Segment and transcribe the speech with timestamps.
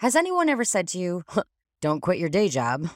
[0.00, 1.24] Has anyone ever said to you,
[1.82, 2.88] don't quit your day job?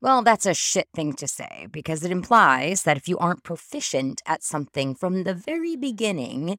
[0.00, 4.22] Well, that's a shit thing to say because it implies that if you aren't proficient
[4.24, 6.56] at something from the very beginning,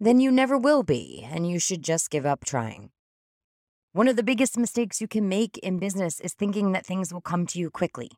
[0.00, 2.92] then you never will be, and you should just give up trying.
[3.92, 7.20] One of the biggest mistakes you can make in business is thinking that things will
[7.20, 8.10] come to you quickly,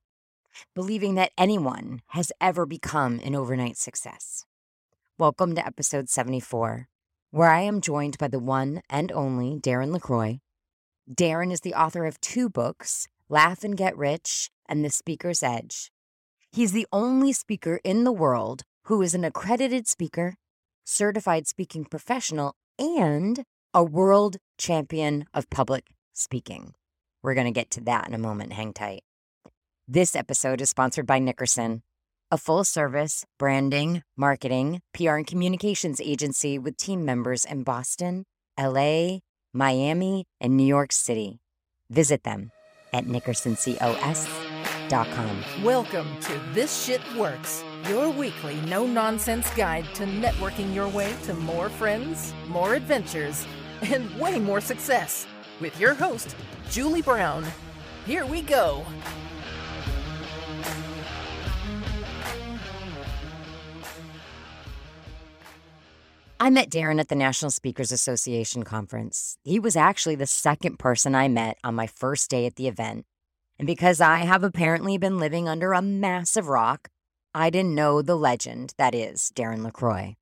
[0.73, 4.45] believing that anyone has ever become an overnight success.
[5.19, 6.87] Welcome to episode 74,
[7.33, 10.39] where I am joined by the one and only Darren LaCroix.
[11.13, 15.93] Darren is the author of two books, Laugh and Get Rich and The Speaker's Edge.
[16.51, 20.35] He's the only speaker in the world who is an accredited speaker,
[20.85, 26.75] certified speaking professional, and a world champion of public speaking.
[27.23, 28.53] We're going to get to that in a moment.
[28.53, 29.03] Hang tight.
[29.87, 31.83] This episode is sponsored by Nickerson,
[32.33, 38.25] a full service branding, marketing, PR, and communications agency with team members in Boston,
[38.59, 39.19] LA,
[39.57, 41.41] Miami, and New York City.
[41.89, 42.51] Visit them
[42.93, 45.65] at nickersoncos.com.
[45.65, 51.35] Welcome to This Shit Works, your weekly no nonsense guide to networking your way to
[51.35, 53.47] more friends, more adventures,
[53.83, 55.27] and way more success.
[55.61, 56.37] With your host,
[56.71, 57.45] Julie Brown.
[58.05, 58.85] Here we go.
[66.39, 69.39] I met Darren at the National Speakers Association conference.
[69.43, 73.07] He was actually the second person I met on my first day at the event.
[73.59, 76.89] And because I have apparently been living under a massive rock,
[77.35, 80.17] I didn't know the legend that is Darren LaCroix.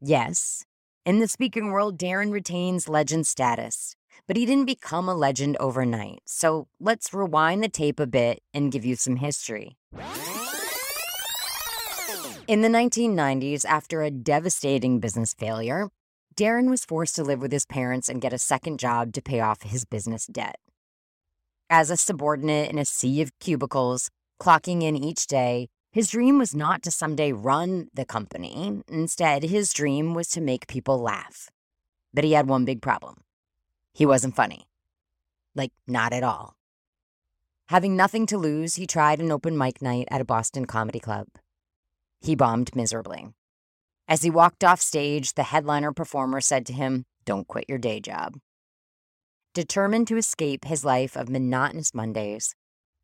[0.00, 0.64] Yes,
[1.04, 3.94] in the speaking world, Darren retains legend status,
[4.26, 6.20] but he didn't become a legend overnight.
[6.24, 9.76] So let's rewind the tape a bit and give you some history.
[12.48, 15.90] In the 1990s, after a devastating business failure,
[16.34, 19.38] Darren was forced to live with his parents and get a second job to pay
[19.38, 20.56] off his business debt.
[21.70, 26.52] As a subordinate in a sea of cubicles, clocking in each day, his dream was
[26.52, 28.82] not to someday run the company.
[28.88, 31.48] Instead, his dream was to make people laugh.
[32.12, 33.22] But he had one big problem
[33.94, 34.66] he wasn't funny.
[35.54, 36.56] Like, not at all.
[37.66, 41.28] Having nothing to lose, he tried an open mic night at a Boston comedy club
[42.22, 43.28] he bombed miserably.
[44.08, 48.00] As he walked off stage, the headliner performer said to him, Don't quit your day
[48.00, 48.34] job.
[49.54, 52.54] Determined to escape his life of monotonous Mondays,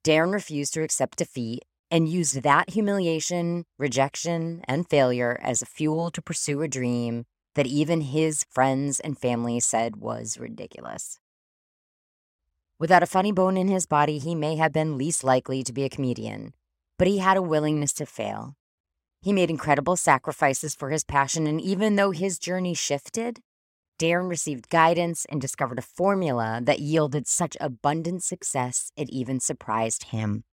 [0.04, 6.10] Darren refused to accept defeat and used that humiliation, rejection, and failure as a fuel
[6.10, 7.24] to pursue a dream
[7.54, 11.18] that even his friends and family said was ridiculous.
[12.78, 15.84] Without a funny bone in his body, he may have been least likely to be
[15.84, 16.52] a comedian,
[16.98, 18.57] but he had a willingness to fail
[19.20, 23.40] he made incredible sacrifices for his passion, and even though his journey shifted,
[23.98, 30.04] Darren received guidance and discovered a formula that yielded such abundant success it even surprised
[30.04, 30.44] him.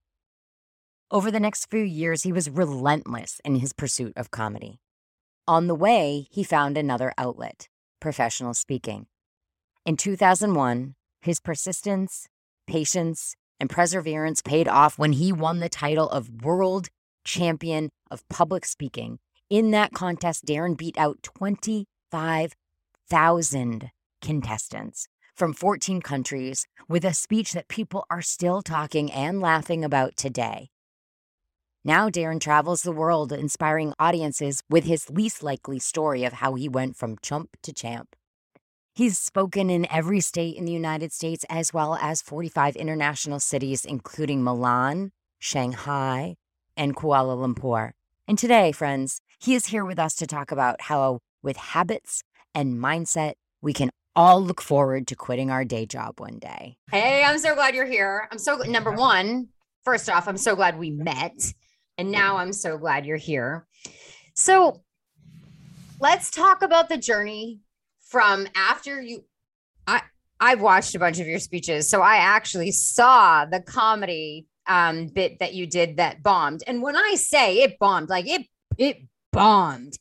[1.10, 4.80] Over the next few years, he was relentless in his pursuit of comedy.
[5.46, 7.68] On the way, he found another outlet
[8.00, 9.06] professional speaking.
[9.84, 12.28] In 2001, his persistence,
[12.66, 16.88] patience, and perseverance paid off when he won the title of World
[17.26, 19.18] champion of public speaking.
[19.50, 23.90] In that contest, Darren beat out 25,000
[24.22, 30.16] contestants from 14 countries with a speech that people are still talking and laughing about
[30.16, 30.70] today.
[31.84, 36.68] Now, Darren travels the world inspiring audiences with his least likely story of how he
[36.68, 38.16] went from chump to champ.
[38.94, 43.84] He's spoken in every state in the United States as well as 45 international cities,
[43.84, 46.36] including Milan, Shanghai,
[46.76, 47.92] and Kuala Lumpur.
[48.28, 52.22] And today, friends, he is here with us to talk about how, with habits
[52.54, 56.76] and mindset, we can all look forward to quitting our day job one day.
[56.90, 58.28] Hey, I'm so glad you're here.
[58.32, 59.48] I'm so number one,
[59.84, 61.52] first off, I'm so glad we met.
[61.98, 63.66] And now I'm so glad you're here.
[64.34, 64.82] So
[66.00, 67.60] let's talk about the journey
[68.00, 69.24] from after you
[69.86, 70.02] I
[70.38, 71.88] I've watched a bunch of your speeches.
[71.88, 76.62] So I actually saw the comedy um, bit that you did that bombed.
[76.66, 78.46] And when I say it bombed, like it
[78.78, 79.02] it
[79.32, 79.98] bombed.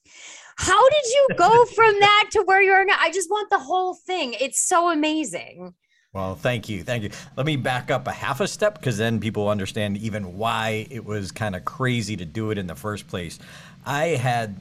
[0.58, 2.98] How did you go from that to where you are now?
[3.00, 4.36] I just want the whole thing.
[4.40, 5.74] It's so amazing.
[6.14, 6.82] Well, thank you.
[6.82, 7.10] Thank you.
[7.36, 11.04] Let me back up a half a step because then people understand even why it
[11.04, 13.38] was kind of crazy to do it in the first place.
[13.86, 14.56] I had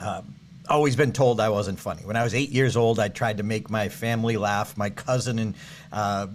[0.00, 0.22] uh,
[0.68, 2.02] always been told I wasn't funny.
[2.02, 4.76] When I was eight years old, I tried to make my family laugh.
[4.76, 5.54] My cousin and
[5.92, 6.28] uh,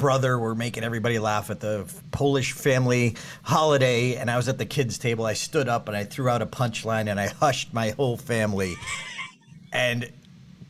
[0.00, 4.64] brother were making everybody laugh at the Polish family holiday, and I was at the
[4.64, 5.26] kids' table.
[5.26, 8.76] I stood up and I threw out a punchline and I hushed my whole family.
[9.74, 10.10] and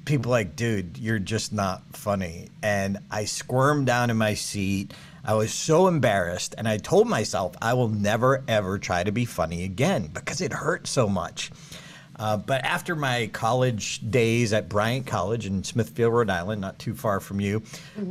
[0.04, 2.48] people like, dude, you're just not funny.
[2.60, 4.92] And I squirmed down in my seat.
[5.24, 6.56] I was so embarrassed.
[6.58, 10.52] And I told myself, I will never, ever try to be funny again because it
[10.52, 11.52] hurt so much.
[12.20, 16.94] Uh, but after my college days at Bryant College in Smithfield, Rhode Island, not too
[16.94, 17.62] far from you,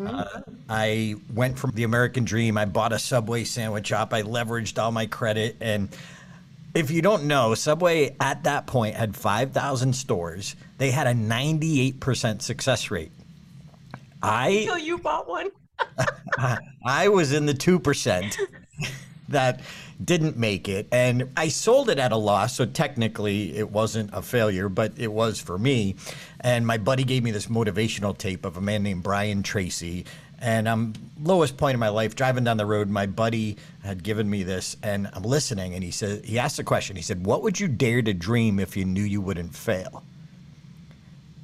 [0.04, 2.58] uh, I went from the American dream.
[2.58, 4.12] I bought a Subway sandwich shop.
[4.12, 5.58] I leveraged all my credit.
[5.62, 5.90] And
[6.74, 10.56] if you don't know, Subway at that point had 5,000 stores.
[10.80, 13.12] They had a 98% success rate.
[14.24, 15.50] I Until you bought one.
[16.84, 18.36] I was in the 2%
[19.30, 19.62] that
[20.04, 20.88] didn't make it.
[20.92, 22.56] And I sold it at a loss.
[22.56, 25.96] So technically, it wasn't a failure, but it was for me.
[26.40, 30.06] And my buddy gave me this motivational tape of a man named Brian Tracy.
[30.42, 32.90] And I'm lowest point in my life driving down the road.
[32.90, 35.74] My buddy had given me this, and I'm listening.
[35.74, 36.96] And he said, he asked a question.
[36.96, 40.02] He said, "What would you dare to dream if you knew you wouldn't fail?"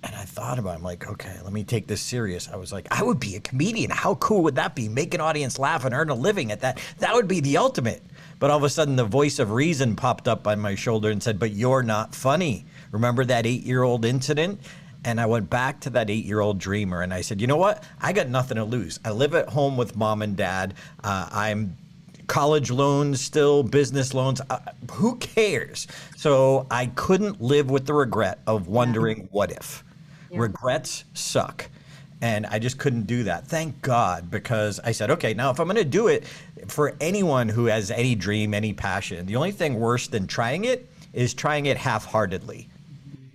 [0.02, 0.78] And I thought about it.
[0.78, 2.48] I'm like, okay, let me take this serious.
[2.48, 3.90] I was like, I would be a comedian.
[3.90, 4.88] How cool would that be?
[4.88, 6.80] Make an audience laugh and earn a living at that.
[7.00, 8.04] That would be the ultimate.
[8.40, 11.22] But all of a sudden, the voice of reason popped up on my shoulder and
[11.22, 12.66] said, But you're not funny.
[12.92, 14.60] Remember that eight year old incident?
[15.04, 17.58] And I went back to that eight year old dreamer and I said, You know
[17.58, 17.84] what?
[18.02, 19.00] I got nothing to lose.
[19.06, 20.74] I live at home with mom and dad.
[21.04, 21.78] Uh, I'm
[22.28, 24.42] college loans still, business loans.
[24.50, 24.60] Uh,
[24.92, 25.88] who cares?
[26.18, 29.84] So I couldn't live with the regret of wondering what if.
[30.32, 31.70] Regrets suck.
[32.26, 33.46] And I just couldn't do that.
[33.46, 36.26] Thank God, because I said, okay, now if I'm going to do it
[36.66, 40.90] for anyone who has any dream, any passion, the only thing worse than trying it
[41.14, 42.68] is trying it half heartedly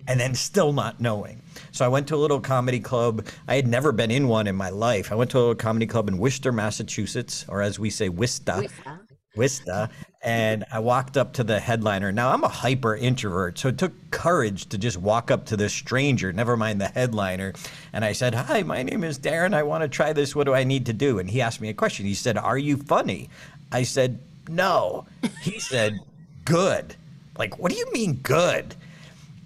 [0.09, 1.41] and then still not knowing.
[1.71, 3.25] So I went to a little comedy club.
[3.47, 5.09] I had never been in one in my life.
[5.13, 8.67] I went to a comedy club in Worcester, Massachusetts, or as we say, Wista.
[8.67, 8.99] Wista.
[9.35, 9.89] Wista,
[10.21, 12.11] and I walked up to the headliner.
[12.11, 15.73] Now I'm a hyper introvert, so it took courage to just walk up to this
[15.73, 17.53] stranger, never mind the headliner.
[17.93, 19.53] And I said, Hi, my name is Darren.
[19.53, 20.35] I want to try this.
[20.35, 21.19] What do I need to do?
[21.19, 22.05] And he asked me a question.
[22.05, 23.29] He said, Are you funny?
[23.71, 24.19] I said,
[24.49, 25.05] No.
[25.41, 25.99] He said,
[26.45, 26.95] Good.
[27.37, 28.75] Like, what do you mean good?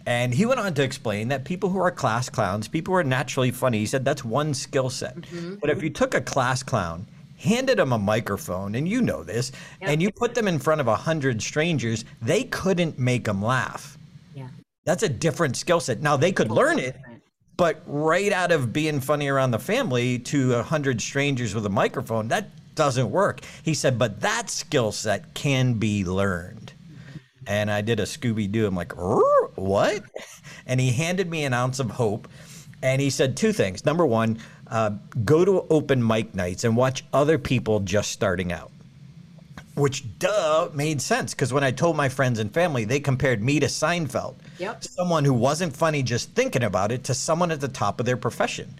[0.07, 3.03] And he went on to explain that people who are class clowns, people who are
[3.03, 5.15] naturally funny, he said that's one skill set.
[5.15, 5.55] Mm-hmm.
[5.55, 7.07] But if you took a class clown,
[7.45, 9.51] handed them a microphone, and you know this,
[9.81, 13.97] and you put them in front of a hundred strangers, they couldn't make them laugh.
[14.33, 14.49] Yeah.
[14.85, 16.01] That's a different skill set.
[16.01, 16.97] Now they could learn it,
[17.57, 21.69] but right out of being funny around the family to a hundred strangers with a
[21.69, 23.41] microphone, that doesn't work.
[23.63, 26.73] He said, but that skill set can be learned.
[27.47, 28.65] And I did a Scooby Doo.
[28.65, 30.03] I'm like, "Er, what?
[30.67, 32.27] And he handed me an ounce of hope.
[32.81, 33.85] And he said two things.
[33.85, 34.39] Number one,
[34.75, 34.91] uh,
[35.23, 38.71] go to open mic nights and watch other people just starting out.
[39.75, 43.61] Which, duh, made sense because when I told my friends and family, they compared me
[43.61, 44.35] to Seinfeld.
[44.59, 44.83] Yep.
[44.83, 48.17] Someone who wasn't funny just thinking about it to someone at the top of their
[48.17, 48.77] profession.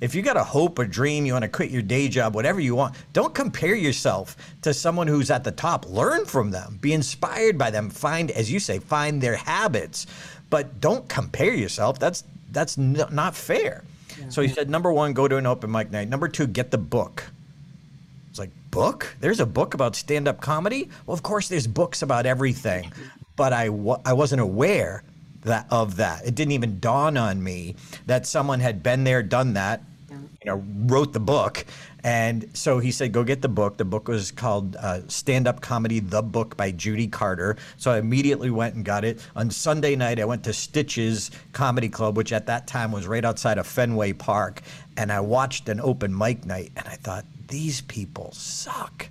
[0.00, 2.60] If you got a hope, a dream, you want to quit your day job, whatever
[2.60, 5.88] you want, don't compare yourself to someone who's at the top.
[5.88, 10.06] Learn from them, be inspired by them, find, as you say, find their habits,
[10.50, 11.98] but don't compare yourself.
[11.98, 12.22] That's
[12.52, 13.82] that's n- not fair.
[14.30, 16.08] So he said, number one, go to an open mic night.
[16.08, 17.24] Number two, get the book.
[18.30, 19.14] It's like, book?
[19.20, 20.88] There's a book about stand up comedy?
[21.06, 22.92] Well, of course, there's books about everything.
[23.36, 25.02] But I, wa- I wasn't aware
[25.42, 26.24] that of that.
[26.26, 27.74] It didn't even dawn on me
[28.06, 31.64] that someone had been there, done that, you know, wrote the book.
[32.04, 33.76] And so he said, go get the book.
[33.76, 37.56] The book was called uh, Stand Up Comedy, The Book by Judy Carter.
[37.76, 39.20] So I immediately went and got it.
[39.36, 43.24] On Sunday night, I went to Stitches Comedy Club, which at that time was right
[43.24, 44.62] outside of Fenway Park.
[44.96, 49.08] And I watched an open mic night and I thought, these people suck.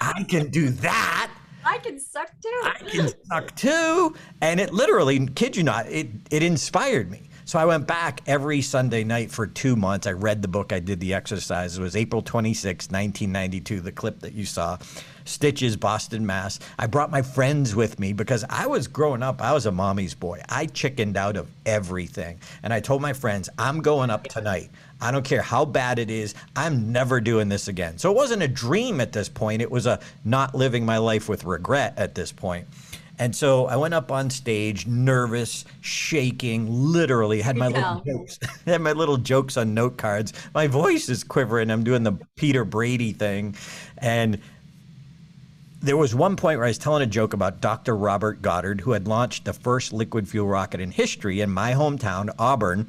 [0.00, 1.30] I can do that.
[1.64, 2.60] I can suck too.
[2.62, 4.14] I can suck too.
[4.40, 7.30] And it literally, kid you not, it, it inspired me.
[7.46, 10.06] So I went back every Sunday night for two months.
[10.06, 11.76] I read the book, I did the exercise.
[11.76, 14.78] It was April 26, 1992, the clip that you saw.
[15.26, 16.58] Stitches, Boston, Mass.
[16.78, 20.14] I brought my friends with me because I was growing up, I was a mommy's
[20.14, 20.40] boy.
[20.48, 22.40] I chickened out of everything.
[22.62, 24.70] And I told my friends, I'm going up tonight.
[25.00, 26.34] I don't care how bad it is.
[26.56, 27.98] I'm never doing this again.
[27.98, 29.60] So it wasn't a dream at this point.
[29.60, 32.66] It was a not living my life with regret at this point.
[33.18, 38.80] And so I went up on stage, nervous, shaking, literally had my little jokes, had
[38.80, 40.32] my little jokes on note cards.
[40.54, 41.70] My voice is quivering.
[41.70, 43.54] I'm doing the Peter Brady thing,
[43.98, 44.40] and
[45.80, 47.94] there was one point where I was telling a joke about Dr.
[47.94, 52.34] Robert Goddard, who had launched the first liquid fuel rocket in history in my hometown,
[52.38, 52.88] Auburn.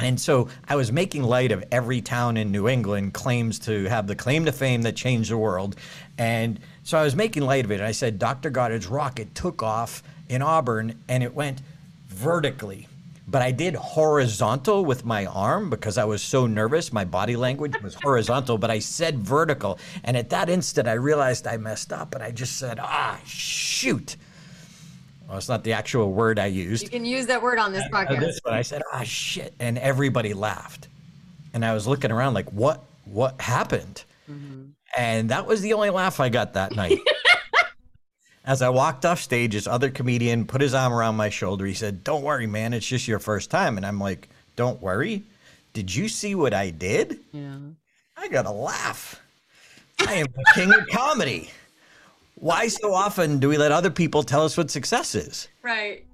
[0.00, 4.08] And so I was making light of every town in New England claims to have
[4.08, 5.76] the claim to fame that changed the world.
[6.18, 7.74] And so I was making light of it.
[7.74, 8.48] And I said, Dr.
[8.48, 11.60] Goddard's rocket took off in Auburn and it went
[12.08, 12.88] vertically
[13.28, 16.92] but I did horizontal with my arm because I was so nervous.
[16.92, 19.80] My body language was horizontal, but I said vertical.
[20.04, 24.14] And at that instant, I realized I messed up and I just said, ah, shoot.
[25.28, 26.84] Well, it's not the actual word I used.
[26.84, 28.20] You can use that word on this Uh, podcast.
[28.20, 29.52] this one, I said, ah, shit.
[29.58, 30.86] And everybody laughed.
[31.52, 34.04] And I was looking around like, what, what happened?
[34.96, 36.98] And that was the only laugh I got that night.
[38.44, 41.66] As I walked off stage, this other comedian put his arm around my shoulder.
[41.66, 42.72] He said, Don't worry, man.
[42.72, 43.76] It's just your first time.
[43.76, 45.24] And I'm like, Don't worry.
[45.72, 47.18] Did you see what I did?
[47.32, 47.58] Yeah.
[48.16, 49.20] I got to laugh.
[50.06, 51.50] I am the king of comedy.
[52.36, 55.48] Why so often do we let other people tell us what success is?
[55.62, 56.04] Right.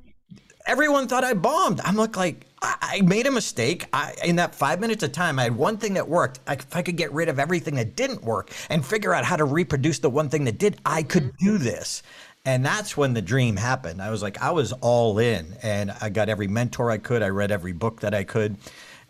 [0.66, 1.80] everyone thought I bombed.
[1.84, 3.87] I'm look like I, I made a mistake.
[3.92, 6.40] I, in that five minutes of time, I had one thing that worked.
[6.47, 9.37] I, if I could get rid of everything that didn't work and figure out how
[9.37, 11.64] to reproduce the one thing that did, I could do mm-hmm.
[11.64, 12.02] this.
[12.45, 14.02] And that's when the dream happened.
[14.02, 17.23] I was like, I was all in, and I got every mentor I could.
[17.23, 18.57] I read every book that I could.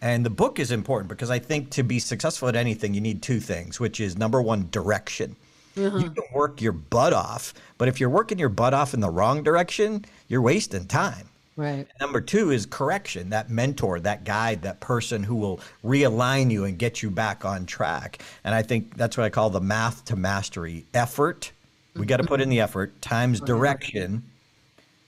[0.03, 3.23] And the book is important because I think to be successful at anything, you need
[3.23, 5.37] two things, which is number one, direction.
[5.77, 5.99] You uh-huh.
[6.01, 9.43] can work your butt off, but if you're working your butt off in the wrong
[9.43, 11.29] direction, you're wasting time.
[11.57, 11.87] Right.
[12.01, 16.79] Number two is correction, that mentor, that guide, that person who will realign you and
[16.79, 18.23] get you back on track.
[18.43, 21.53] And I think that's what I call the math to mastery effort.
[21.95, 24.23] We got to put in the effort times direction,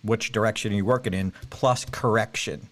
[0.02, 2.68] which direction are you working in, plus correction.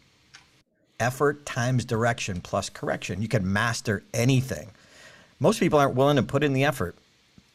[1.01, 3.23] Effort times direction plus correction.
[3.23, 4.69] You can master anything.
[5.41, 6.95] Most people aren't willing to put in the effort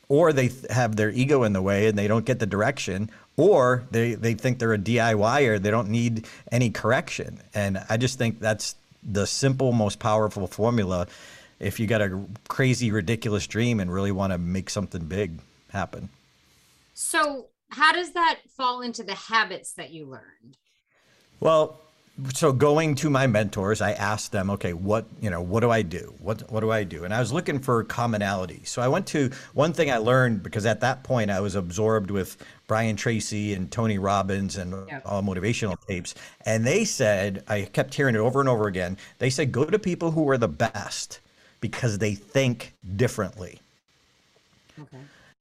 [0.10, 3.84] or they have their ego in the way and they don't get the direction, or
[3.92, 7.40] they, they think they're a DIYer, they don't need any correction.
[7.54, 11.08] And I just think that's the simple, most powerful formula
[11.60, 15.40] if you got a crazy, ridiculous dream and really want to make something big
[15.70, 16.10] happen.
[16.94, 20.58] So, how does that fall into the habits that you learned?
[21.40, 21.82] Well,
[22.34, 25.82] so going to my mentors, I asked them, okay, what you know, what do I
[25.82, 26.14] do?
[26.20, 27.04] What what do I do?
[27.04, 28.62] And I was looking for commonality.
[28.66, 32.10] So I went to one thing I learned because at that point I was absorbed
[32.10, 34.74] with Brian Tracy and Tony Robbins and
[35.06, 38.98] all motivational tapes, and they said I kept hearing it over and over again.
[39.20, 41.20] They said go to people who are the best
[41.62, 43.62] because they think differently.
[44.80, 44.98] Okay.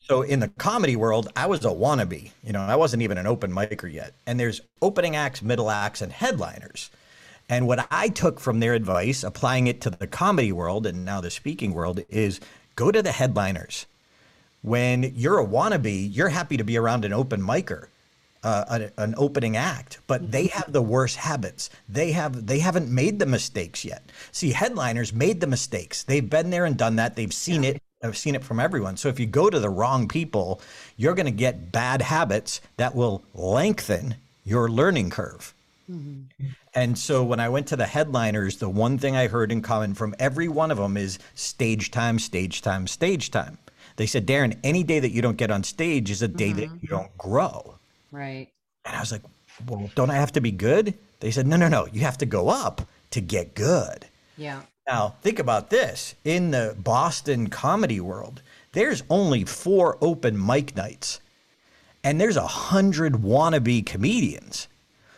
[0.09, 2.31] So in the comedy world, I was a wannabe.
[2.45, 4.15] You know, I wasn't even an open micer yet.
[4.25, 6.91] And there's opening acts, middle acts, and headliners.
[7.49, 11.21] And what I took from their advice, applying it to the comedy world and now
[11.21, 12.41] the speaking world, is
[12.77, 13.87] go to the headliners.
[14.63, 17.87] When you're a wannabe, you're happy to be around an open micer,
[18.45, 21.69] uh, an, an opening act, but they have the worst habits.
[21.89, 24.11] They have they haven't made the mistakes yet.
[24.31, 26.05] See, headliners made the mistakes.
[26.05, 27.17] They've been there and done that.
[27.17, 27.83] They've seen it.
[28.03, 28.97] I've seen it from everyone.
[28.97, 30.61] So if you go to the wrong people,
[30.97, 35.55] you're going to get bad habits that will lengthen your learning curve.
[35.91, 36.47] Mm-hmm.
[36.75, 39.95] And so when I went to the headliners, the one thing I heard in common
[39.95, 43.59] from every one of them is stage time, stage time, stage time.
[43.97, 46.67] They said, Darren, any day that you don't get on stage is a day that
[46.67, 46.79] mm-hmm.
[46.83, 47.77] you don't grow.
[48.13, 48.49] Right.
[48.85, 49.23] And I was like,
[49.67, 50.95] well, don't I have to be good?
[51.21, 51.87] They said, no, no, no.
[51.87, 54.05] You have to go up to get good.
[54.37, 54.61] Yeah.
[54.87, 56.15] Now, think about this.
[56.25, 61.21] In the Boston comedy world, there's only four open mic nights,
[62.05, 64.69] and there's a hundred wannabe comedians.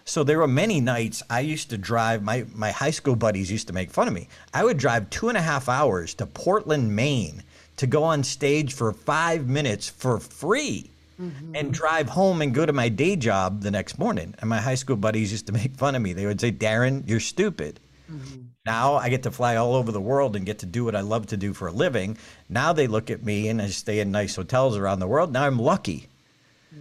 [0.06, 3.66] So there were many nights I used to drive, my, my high school buddies used
[3.66, 4.28] to make fun of me.
[4.54, 7.42] I would drive two and a half hours to Portland, Maine
[7.76, 11.54] to go on stage for five minutes for free mm-hmm.
[11.54, 14.34] and drive home and go to my day job the next morning.
[14.38, 16.14] And my high school buddies used to make fun of me.
[16.14, 17.78] They would say, Darren, you're stupid.
[18.10, 18.47] Mm-hmm.
[18.68, 21.00] Now I get to fly all over the world and get to do what I
[21.00, 22.18] love to do for a living.
[22.50, 25.32] Now they look at me and I stay in nice hotels around the world.
[25.32, 26.08] Now I'm lucky.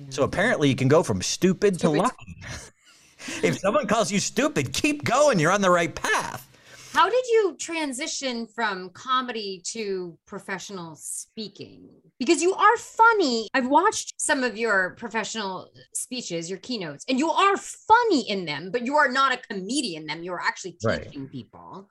[0.09, 2.35] So apparently you can go from stupid, to lucky.
[3.41, 5.39] if someone calls you stupid, keep going.
[5.39, 6.45] You're on the right path.
[6.91, 11.87] How did you transition from comedy to professional speaking?
[12.19, 13.47] Because you are funny.
[13.53, 18.71] I've watched some of your professional speeches, your keynotes, and you are funny in them,
[18.71, 20.23] but you are not a comedian in them.
[20.23, 21.03] You are actually Right.
[21.03, 21.89] teaching people.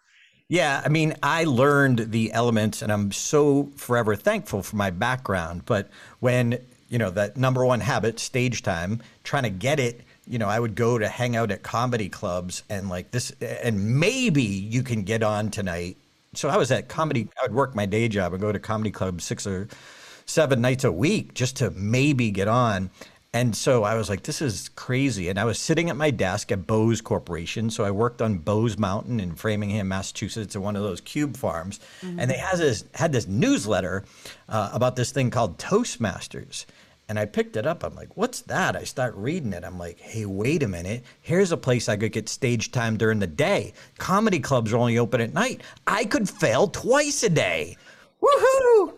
[0.48, 5.62] Yeah, I mean, I learned the elements and I'm so forever thankful for my background.
[5.66, 5.90] But
[6.20, 10.48] when, you know, that number one habit, stage time, trying to get it, you know,
[10.48, 14.82] I would go to hang out at comedy clubs and like this, and maybe you
[14.82, 15.96] can get on tonight.
[16.34, 18.90] So I was at comedy, I would work my day job and go to comedy
[18.90, 19.68] clubs six or
[20.26, 22.90] seven nights a week just to maybe get on.
[23.32, 25.28] And so I was like, this is crazy.
[25.28, 27.68] And I was sitting at my desk at Bose Corporation.
[27.68, 31.78] So I worked on Bose Mountain in Framingham, Massachusetts, at one of those cube farms.
[32.18, 34.04] And they has this, had this newsletter
[34.48, 36.64] uh, about this thing called Toastmasters.
[37.08, 37.84] And I picked it up.
[37.84, 38.74] I'm like, what's that?
[38.74, 39.64] I start reading it.
[39.64, 41.04] I'm like, hey, wait a minute.
[41.20, 43.74] Here's a place I could get stage time during the day.
[43.98, 45.60] Comedy clubs are only open at night.
[45.86, 47.76] I could fail twice a day.
[48.22, 48.95] Woohoo!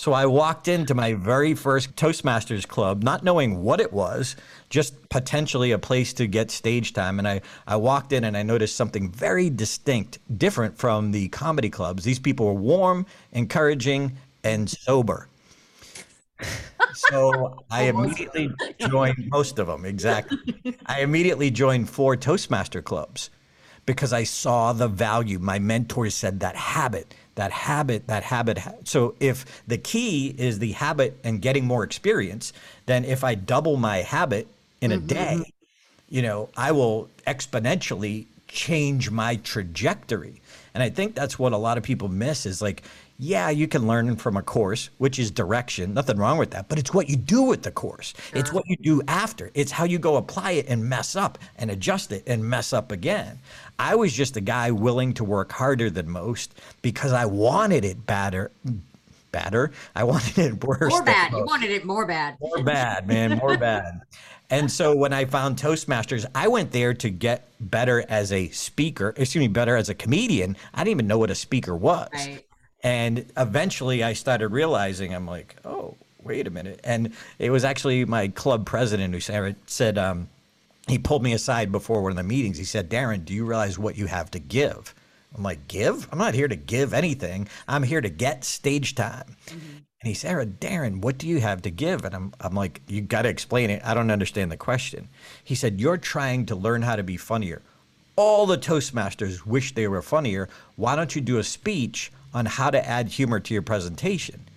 [0.00, 4.34] So I walked into my very first Toastmasters club, not knowing what it was,
[4.70, 7.18] just potentially a place to get stage time.
[7.18, 11.68] And I, I walked in and I noticed something very distinct, different from the comedy
[11.68, 12.02] clubs.
[12.02, 15.28] These people were warm, encouraging, and sober.
[16.94, 20.38] So I immediately joined most of them, exactly.
[20.86, 23.28] I immediately joined four Toastmaster clubs
[23.84, 25.38] because I saw the value.
[25.38, 28.58] My mentors said that habit, that habit, that habit.
[28.84, 32.52] So if the key is the habit and getting more experience,
[32.84, 34.46] then if I double my habit
[34.82, 35.06] in a mm-hmm.
[35.06, 35.52] day,
[36.10, 40.42] you know, I will exponentially change my trajectory.
[40.74, 42.82] And I think that's what a lot of people miss is like,
[43.22, 45.92] yeah, you can learn from a course, which is direction.
[45.92, 46.70] Nothing wrong with that.
[46.70, 48.14] But it's what you do with the course.
[48.32, 49.50] It's what you do after.
[49.52, 52.90] It's how you go apply it and mess up and adjust it and mess up
[52.90, 53.38] again.
[53.78, 58.06] I was just a guy willing to work harder than most because I wanted it
[58.06, 58.52] better.
[59.32, 59.70] Better.
[59.94, 60.90] I wanted it worse.
[60.90, 61.32] More bad.
[61.32, 62.38] You wanted it more bad.
[62.40, 64.00] more bad, man, more bad.
[64.52, 69.14] And so when I found Toastmasters, I went there to get better as a speaker,
[69.16, 70.56] excuse me, better as a comedian.
[70.74, 72.08] I didn't even know what a speaker was.
[72.12, 72.44] Right.
[72.82, 76.80] And eventually I started realizing, I'm like, oh, wait a minute.
[76.84, 80.28] And it was actually my club president who said, um,
[80.88, 82.58] he pulled me aside before one of the meetings.
[82.58, 84.94] He said, Darren, do you realize what you have to give?
[85.36, 86.08] I'm like, give?
[86.10, 87.48] I'm not here to give anything.
[87.68, 89.36] I'm here to get stage time.
[90.02, 92.04] And he said, Darren, what do you have to give?
[92.04, 93.82] And I'm, I'm like, you got to explain it.
[93.84, 95.08] I don't understand the question.
[95.44, 97.62] He said, You're trying to learn how to be funnier.
[98.16, 100.48] All the Toastmasters wish they were funnier.
[100.76, 104.48] Why don't you do a speech on how to add humor to your presentation?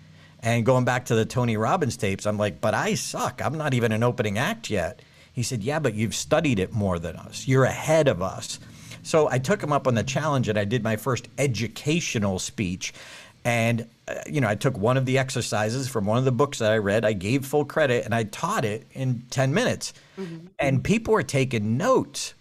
[0.41, 3.41] And going back to the Tony Robbins tapes, I'm like, but I suck.
[3.43, 5.01] I'm not even an opening act yet.
[5.31, 7.47] He said, Yeah, but you've studied it more than us.
[7.47, 8.59] You're ahead of us.
[9.03, 12.93] So I took him up on the challenge and I did my first educational speech.
[13.45, 16.59] And, uh, you know, I took one of the exercises from one of the books
[16.59, 19.93] that I read, I gave full credit, and I taught it in 10 minutes.
[20.59, 22.33] And people were taking notes.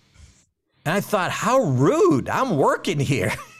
[0.84, 2.28] And I thought, how rude.
[2.28, 3.32] I'm working here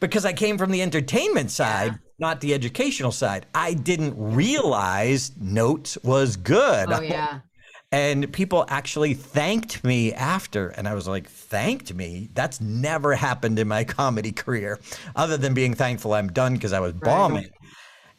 [0.00, 3.46] because I came from the entertainment side, not the educational side.
[3.54, 6.90] I didn't realize notes was good.
[6.90, 7.40] Oh yeah.
[7.92, 10.68] And people actually thanked me after.
[10.68, 12.28] And I was like, thanked me?
[12.34, 14.78] That's never happened in my comedy career,
[15.16, 17.50] other than being thankful I'm done because I was bombing.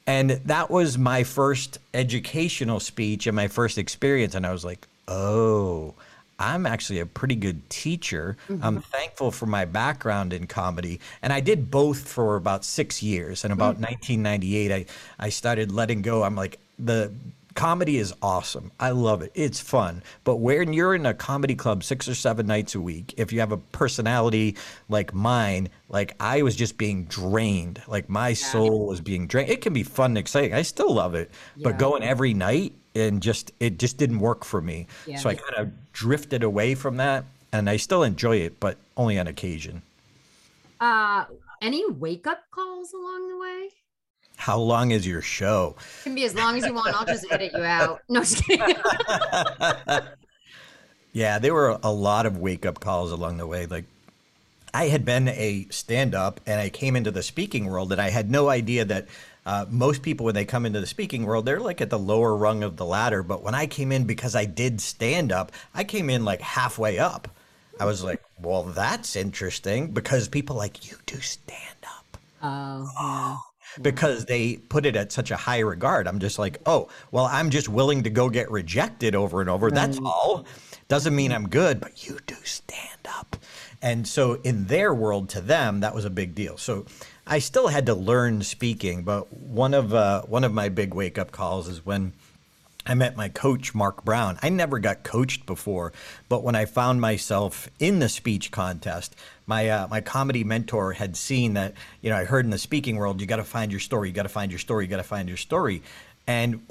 [0.05, 4.35] And that was my first educational speech and my first experience.
[4.35, 5.95] And I was like, oh,
[6.41, 8.35] I'm actually a pretty good teacher.
[8.49, 8.77] I'm mm-hmm.
[8.79, 10.99] thankful for my background in comedy.
[11.21, 13.43] And I did both for about six years.
[13.43, 13.87] And about mm.
[13.89, 14.85] 1998, I,
[15.19, 16.23] I started letting go.
[16.23, 17.11] I'm like, the
[17.53, 18.71] comedy is awesome.
[18.79, 19.31] I love it.
[19.35, 20.01] It's fun.
[20.23, 23.39] But when you're in a comedy club six or seven nights a week, if you
[23.39, 24.55] have a personality
[24.89, 27.81] like mine, like I was just being drained.
[27.87, 29.49] Like my soul was being drained.
[29.49, 30.53] It can be fun and exciting.
[30.53, 31.29] I still love it.
[31.57, 34.87] But going every night and just it just didn't work for me.
[35.17, 39.19] So I kind of drifted away from that and I still enjoy it, but only
[39.19, 39.81] on occasion.
[40.79, 41.25] Uh,
[41.61, 43.69] any wake up calls along the way?
[44.37, 45.75] How long is your show?
[46.03, 46.99] Can be as long as you want.
[46.99, 48.01] I'll just edit you out.
[48.09, 48.75] No, just kidding.
[51.13, 53.65] Yeah, there were a lot of wake up calls along the way.
[53.65, 53.85] Like,
[54.73, 58.09] I had been a stand up and I came into the speaking world, and I
[58.09, 59.07] had no idea that
[59.45, 62.35] uh, most people, when they come into the speaking world, they're like at the lower
[62.35, 63.23] rung of the ladder.
[63.23, 66.99] But when I came in, because I did stand up, I came in like halfway
[66.99, 67.27] up.
[67.79, 73.41] I was like, well, that's interesting because people like, you do stand up Oh,
[73.77, 73.81] yeah.
[73.81, 76.07] because they put it at such a high regard.
[76.07, 79.71] I'm just like, oh, well, I'm just willing to go get rejected over and over.
[79.71, 80.45] That's all.
[80.87, 82.30] Doesn't mean I'm good, but you do stand up.
[83.81, 86.57] And so in their world, to them, that was a big deal.
[86.57, 86.85] So
[87.25, 91.17] I still had to learn speaking, but one of uh, one of my big wake
[91.17, 92.13] up calls is when
[92.85, 94.39] I met my coach, Mark Brown.
[94.41, 95.93] I never got coached before,
[96.29, 99.15] but when I found myself in the speech contest,
[99.45, 101.73] my uh, my comedy mentor had seen that.
[102.01, 104.15] You know, I heard in the speaking world, you got to find your story, you
[104.15, 105.83] got to find your story, you got to find your story,
[106.25, 106.65] and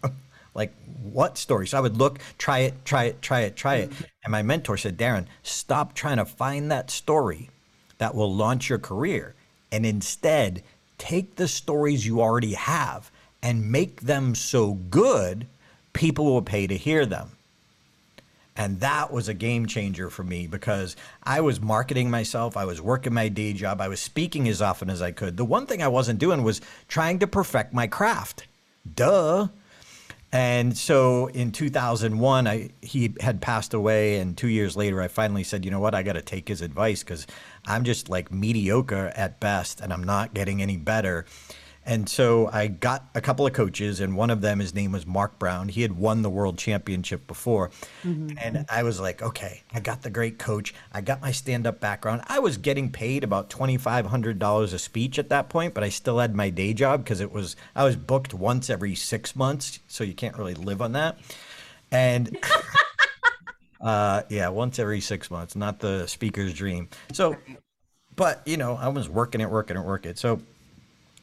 [0.54, 1.66] like what story?
[1.66, 3.92] So I would look, try it, try it, try it, try it,
[4.24, 7.50] and my mentor said, Darren, stop trying to find that story
[7.98, 9.34] that will launch your career,
[9.70, 10.62] and instead
[10.98, 13.10] take the stories you already have
[13.42, 15.46] and make them so good,
[15.92, 17.32] people will pay to hear them.
[18.54, 22.56] And that was a game changer for me because I was marketing myself.
[22.56, 23.80] I was working my day job.
[23.80, 25.36] I was speaking as often as I could.
[25.36, 28.46] The one thing I wasn't doing was trying to perfect my craft.
[28.94, 29.48] Duh.
[30.32, 34.18] And so in 2001, I, he had passed away.
[34.18, 35.94] And two years later, I finally said, you know what?
[35.94, 37.26] I got to take his advice because
[37.66, 41.26] I'm just like mediocre at best and I'm not getting any better.
[41.84, 45.04] And so I got a couple of coaches, and one of them, his name was
[45.04, 45.68] Mark Brown.
[45.68, 47.70] He had won the world championship before.
[48.04, 48.38] Mm-hmm.
[48.40, 50.74] And I was like, okay, I got the great coach.
[50.92, 52.22] I got my stand up background.
[52.28, 56.36] I was getting paid about $2,500 a speech at that point, but I still had
[56.36, 59.80] my day job because it was, I was booked once every six months.
[59.88, 61.18] So you can't really live on that.
[61.90, 62.36] And.
[63.80, 66.88] uh, yeah, once every six months, not the speaker's dream.
[67.12, 67.36] So,
[68.14, 70.18] but you know, I was working it, working it, working it.
[70.18, 70.40] So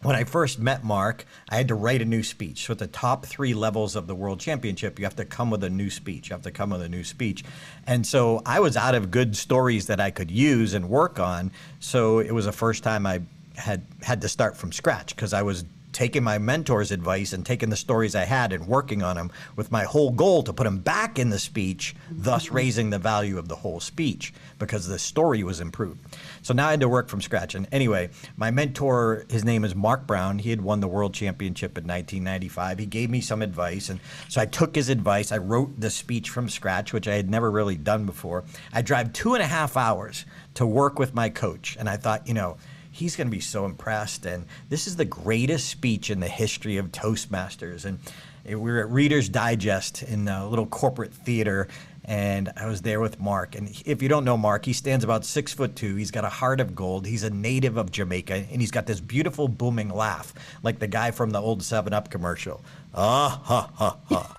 [0.01, 2.65] when I first met Mark, I had to write a new speech.
[2.65, 5.63] So at the top three levels of the world championship, you have to come with
[5.63, 6.29] a new speech.
[6.29, 7.43] You have to come with a new speech.
[7.85, 11.51] And so I was out of good stories that I could use and work on.
[11.79, 13.21] So it was the first time I
[13.55, 17.69] had had to start from scratch because I was taking my mentor's advice and taking
[17.69, 20.79] the stories I had and working on them with my whole goal to put them
[20.79, 25.43] back in the speech, thus raising the value of the whole speech because the story
[25.43, 25.99] was improved.
[26.41, 27.55] So now I had to work from scratch.
[27.55, 30.39] And anyway, my mentor, his name is Mark Brown.
[30.39, 32.79] He had won the world championship in 1995.
[32.79, 33.89] He gave me some advice.
[33.89, 35.31] And so I took his advice.
[35.31, 38.43] I wrote the speech from scratch, which I had never really done before.
[38.73, 40.25] I drive two and a half hours
[40.55, 41.77] to work with my coach.
[41.79, 42.57] And I thought, you know,
[42.99, 44.25] he's going to be so impressed.
[44.25, 47.85] And this is the greatest speech in the history of Toastmasters.
[47.85, 47.99] And
[48.45, 51.67] we were at Reader's Digest in a little corporate theater,
[52.05, 53.55] and I was there with Mark.
[53.55, 55.95] And if you don't know Mark, he stands about six foot two.
[55.95, 57.05] He's got a heart of gold.
[57.05, 60.33] He's a native of Jamaica, and he's got this beautiful booming laugh,
[60.63, 62.63] like the guy from the old Seven Up commercial.
[62.95, 64.38] Ah ha ha ha.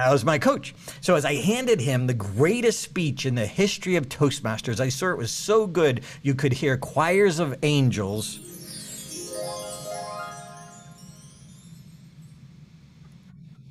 [0.00, 0.74] That was my coach.
[1.02, 5.10] So as I handed him the greatest speech in the history of Toastmasters, I saw
[5.10, 8.38] it was so good you could hear choirs of angels.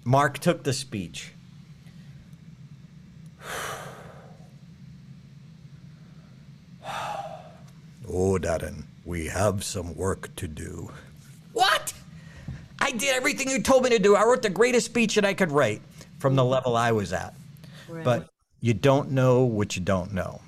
[0.06, 1.34] Mark took the speech.
[8.12, 10.92] Oh, Darren, we have some work to do.
[11.54, 11.94] What?
[12.80, 14.16] I did everything you told me to do.
[14.16, 15.82] I wrote the greatest speech that I could write
[16.20, 17.34] from the level I was at.
[17.88, 18.04] Right.
[18.04, 18.30] But
[18.62, 20.42] you don't know what you don't know.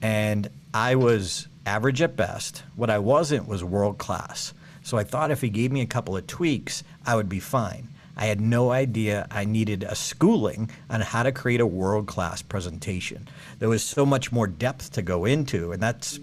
[0.00, 2.62] And I was average at best.
[2.76, 4.54] What I wasn't was world class.
[4.82, 7.88] So I thought if he gave me a couple of tweaks, I would be fine.
[8.16, 12.42] I had no idea I needed a schooling on how to create a world class
[12.42, 13.28] presentation.
[13.58, 16.18] There was so much more depth to go into, and that's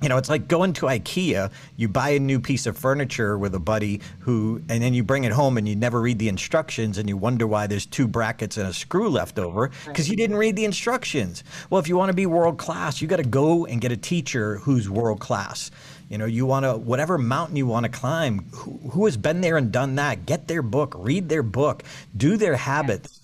[0.00, 3.54] you know, it's like going to IKEA, you buy a new piece of furniture with
[3.54, 6.98] a buddy who, and then you bring it home and you never read the instructions
[6.98, 10.36] and you wonder why there's two brackets and a screw left over because you didn't
[10.36, 11.42] read the instructions.
[11.68, 13.96] Well, if you want to be world class, you got to go and get a
[13.96, 15.70] teacher who's world class.
[16.08, 19.42] You know, you want to, whatever mountain you want to climb, who, who, has been
[19.42, 20.24] there and done that?
[20.24, 21.82] Get their book, read their book,
[22.16, 23.17] do their habits.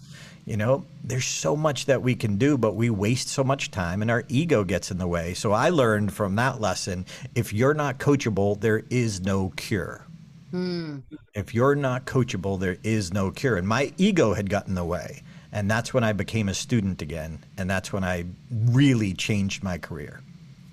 [0.46, 4.02] You know, there's so much that we can do, but we waste so much time
[4.02, 5.32] and our ego gets in the way.
[5.32, 10.04] So I learned from that lesson if you're not coachable, there is no cure.
[10.50, 10.98] Hmm.
[11.34, 13.56] If you're not coachable, there is no cure.
[13.56, 15.22] And my ego had gotten in the way.
[15.50, 17.38] And that's when I became a student again.
[17.56, 20.20] And that's when I really changed my career.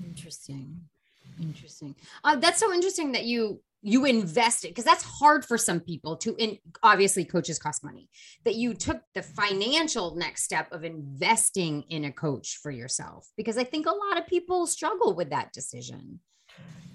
[0.04, 0.82] Interesting.
[1.42, 1.96] Interesting.
[2.24, 6.36] Uh, that's so interesting that you you invested because that's hard for some people to
[6.38, 8.10] and obviously coaches cost money
[8.46, 13.58] that you took the financial next step of investing in a coach for yourself because
[13.58, 16.20] i think a lot of people struggle with that decision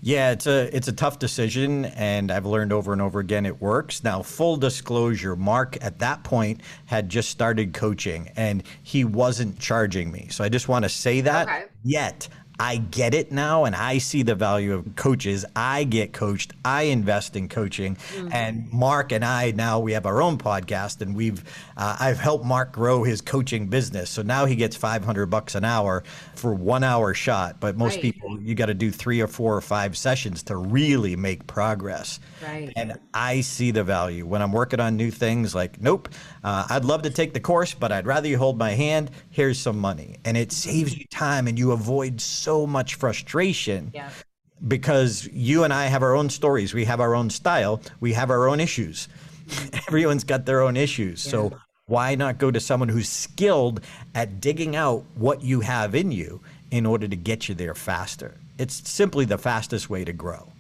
[0.03, 3.61] yeah, it's a it's a tough decision, and I've learned over and over again it
[3.61, 4.05] works.
[4.05, 10.13] Now, full disclosure, Mark at that point had just started coaching, and he wasn't charging
[10.13, 10.29] me.
[10.31, 11.49] So I just want to say that.
[11.49, 11.65] Okay.
[11.83, 15.45] Yet I get it now and I see the value of coaches.
[15.55, 16.53] I get coached.
[16.65, 17.97] I invest in coaching.
[17.97, 18.29] Mm-hmm.
[18.33, 21.45] And Mark and I now we have our own podcast and we've
[21.77, 24.09] uh, I've helped Mark grow his coaching business.
[24.09, 28.03] So now he gets 500 bucks an hour for 1 hour shot, but most right.
[28.03, 32.21] people you got to do 3 or 4 or 5 sessions to really make progress.
[32.43, 32.73] Right.
[32.77, 36.09] And I see the value when I'm working on new things like nope,
[36.43, 39.11] uh, I'd love to take the course, but I'd rather you hold my hand.
[39.31, 40.17] Here's some money.
[40.25, 44.11] And it saves you time and you avoid so much frustration yeah.
[44.69, 46.73] because you and I have our own stories.
[46.73, 47.81] We have our own style.
[48.01, 49.09] We have our own issues.
[49.49, 49.77] Mm-hmm.
[49.89, 51.25] Everyone's got their own issues.
[51.25, 51.31] Yeah.
[51.31, 53.81] So why not go to someone who's skilled
[54.15, 58.35] at digging out what you have in you in order to get you there faster?
[58.59, 60.53] It's simply the fastest way to grow.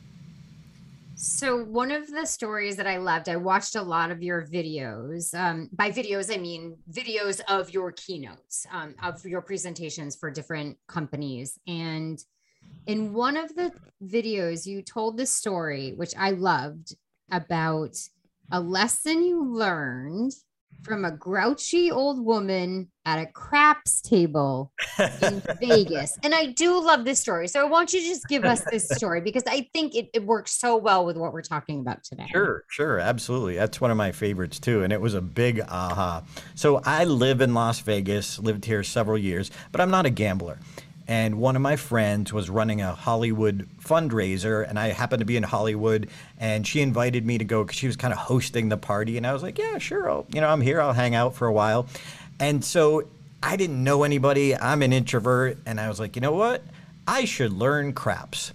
[1.18, 5.34] So one of the stories that I loved, I watched a lot of your videos.
[5.34, 10.76] Um, by videos, I mean videos of your keynotes, um, of your presentations for different
[10.88, 11.58] companies.
[11.66, 12.22] And
[12.86, 13.72] in one of the
[14.04, 16.94] videos, you told the story, which I loved,
[17.32, 17.96] about
[18.52, 20.32] a lesson you learned
[20.82, 24.72] from a grouchy old woman at a craps table
[25.22, 26.18] in Vegas.
[26.22, 27.46] And I do love this story.
[27.46, 30.24] So I want you to just give us this story because I think it, it
[30.24, 32.26] works so well with what we're talking about today.
[32.30, 33.54] Sure, sure, absolutely.
[33.54, 34.82] That's one of my favorites too.
[34.82, 36.24] And it was a big aha.
[36.56, 40.58] So I live in Las Vegas, lived here several years, but I'm not a gambler.
[41.08, 45.36] And one of my friends was running a Hollywood fundraiser, and I happened to be
[45.36, 48.76] in Hollywood, and she invited me to go because she was kind of hosting the
[48.76, 49.16] party.
[49.16, 50.10] And I was like, yeah, sure.
[50.10, 50.80] I'll, you know, I'm here.
[50.80, 51.86] I'll hang out for a while.
[52.40, 53.06] And so
[53.42, 54.56] I didn't know anybody.
[54.56, 55.58] I'm an introvert.
[55.64, 56.62] And I was like, you know what?
[57.06, 58.52] I should learn craps.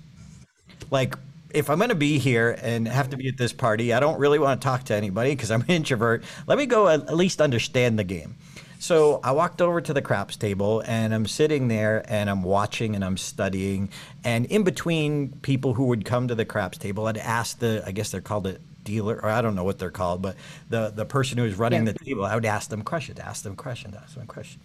[0.90, 1.16] Like,
[1.54, 4.20] if I'm going to be here and have to be at this party, I don't
[4.20, 6.24] really want to talk to anybody because I'm an introvert.
[6.48, 8.36] Let me go at least understand the game.
[8.82, 12.96] So I walked over to the craps table and I'm sitting there and I'm watching
[12.96, 13.90] and I'm studying.
[14.24, 17.92] And in between people who would come to the craps table, I'd ask the, I
[17.92, 20.36] guess they're called a dealer, or I don't know what they're called, but
[20.72, 21.92] the, the person who was running yeah.
[21.92, 24.64] the table, I would ask them questions, ask them questions, ask them questions.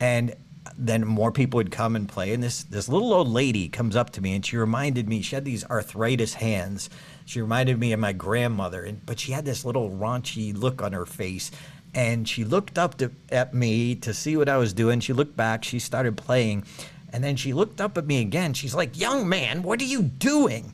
[0.00, 0.34] And
[0.78, 2.32] then more people would come and play.
[2.32, 5.34] And this, this little old lady comes up to me and she reminded me, she
[5.34, 6.88] had these arthritis hands.
[7.26, 10.92] She reminded me of my grandmother, and, but she had this little raunchy look on
[10.92, 11.50] her face
[11.94, 15.00] and she looked up to, at me to see what I was doing.
[15.00, 16.64] She looked back, she started playing,
[17.12, 18.54] and then she looked up at me again.
[18.54, 20.72] She's like, Young man, what are you doing?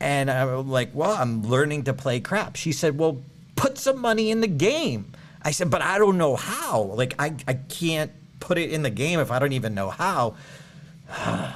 [0.00, 2.56] And I'm like, Well, I'm learning to play crap.
[2.56, 3.22] She said, Well,
[3.56, 5.12] put some money in the game.
[5.42, 6.82] I said, But I don't know how.
[6.82, 10.36] Like, I, I can't put it in the game if I don't even know how.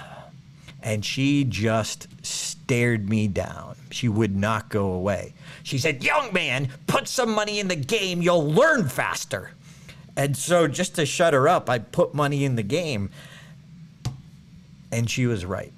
[0.83, 3.77] and she just stared me down.
[3.91, 5.35] She would not go away.
[5.63, 8.23] She said, Young man, put some money in the game.
[8.23, 9.53] You'll learn faster.
[10.17, 13.11] And so, just to shut her up, I put money in the game.
[14.93, 15.73] And she was right.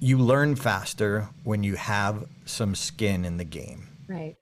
[0.00, 3.88] You learn faster when you have some skin in the game.
[4.06, 4.36] Right.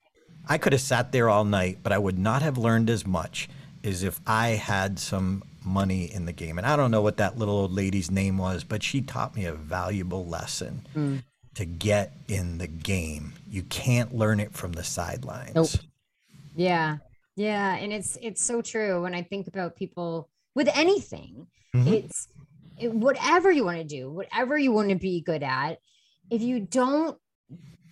[0.49, 3.49] I could have sat there all night, but I would not have learned as much
[3.85, 6.59] as if I had some money in the game.
[6.59, 9.45] And I don't know what that little old lady's name was, but she taught me
[9.45, 11.23] a valuable lesson mm.
[11.55, 13.35] To get in the game.
[13.49, 15.55] You can't learn it from the sidelines.
[15.55, 15.69] Nope.
[16.55, 16.99] Yeah.
[17.35, 21.47] Yeah, and it's it's so true when I think about people with anything.
[21.75, 21.93] Mm-hmm.
[21.93, 22.29] It's
[22.79, 25.79] it, whatever you want to do, whatever you want to be good at.
[26.31, 27.19] If you don't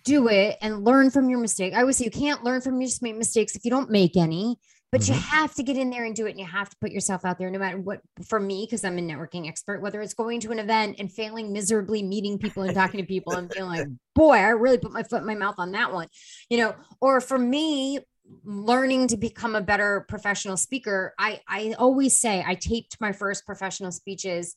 [0.03, 2.91] do it and learn from your mistake, I always say you can't learn from your
[3.17, 4.57] mistakes if you don't make any
[4.91, 5.13] but mm-hmm.
[5.13, 7.23] you have to get in there and do it and you have to put yourself
[7.25, 10.39] out there no matter what for me because i'm a networking expert whether it's going
[10.39, 13.87] to an event and failing miserably meeting people and talking to people and feeling like
[14.15, 16.07] boy i really put my foot in my mouth on that one
[16.49, 16.75] you know?
[16.99, 17.99] Or for me
[18.43, 23.45] learning to become a better professional speaker i i always say i taped my first
[23.45, 24.55] professional speeches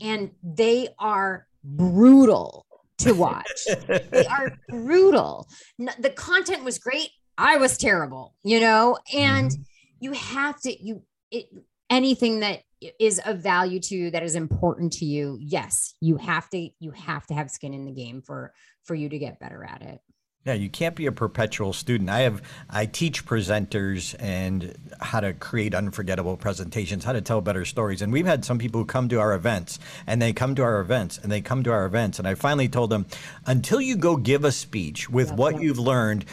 [0.00, 2.66] and they are brutal
[2.98, 3.66] to watch.
[3.86, 5.48] They are brutal.
[5.78, 7.10] The content was great.
[7.38, 9.62] I was terrible, you know, and mm-hmm
[10.02, 11.46] you have to you it
[11.88, 12.62] anything that
[12.98, 16.90] is of value to you that is important to you yes you have to you
[16.90, 18.52] have to have skin in the game for
[18.84, 20.00] for you to get better at it
[20.44, 22.10] yeah, you can't be a perpetual student.
[22.10, 27.64] I have I teach presenters and how to create unforgettable presentations, how to tell better
[27.64, 28.02] stories.
[28.02, 30.80] And we've had some people who come to our events and they come to our
[30.80, 33.06] events and they come to our events and I finally told them
[33.46, 36.24] until you go give a speech with what you've learned,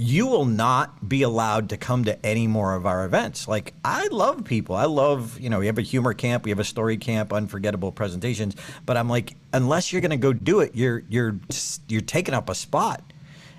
[0.00, 3.48] you will not be allowed to come to any more of our events.
[3.48, 4.76] Like I love people.
[4.76, 7.90] I love, you know, we have a humor camp, we have a story camp, unforgettable
[7.90, 8.54] presentations,
[8.86, 11.40] but I'm like unless you're going to go do it, you're you're
[11.88, 13.02] you're taking up a spot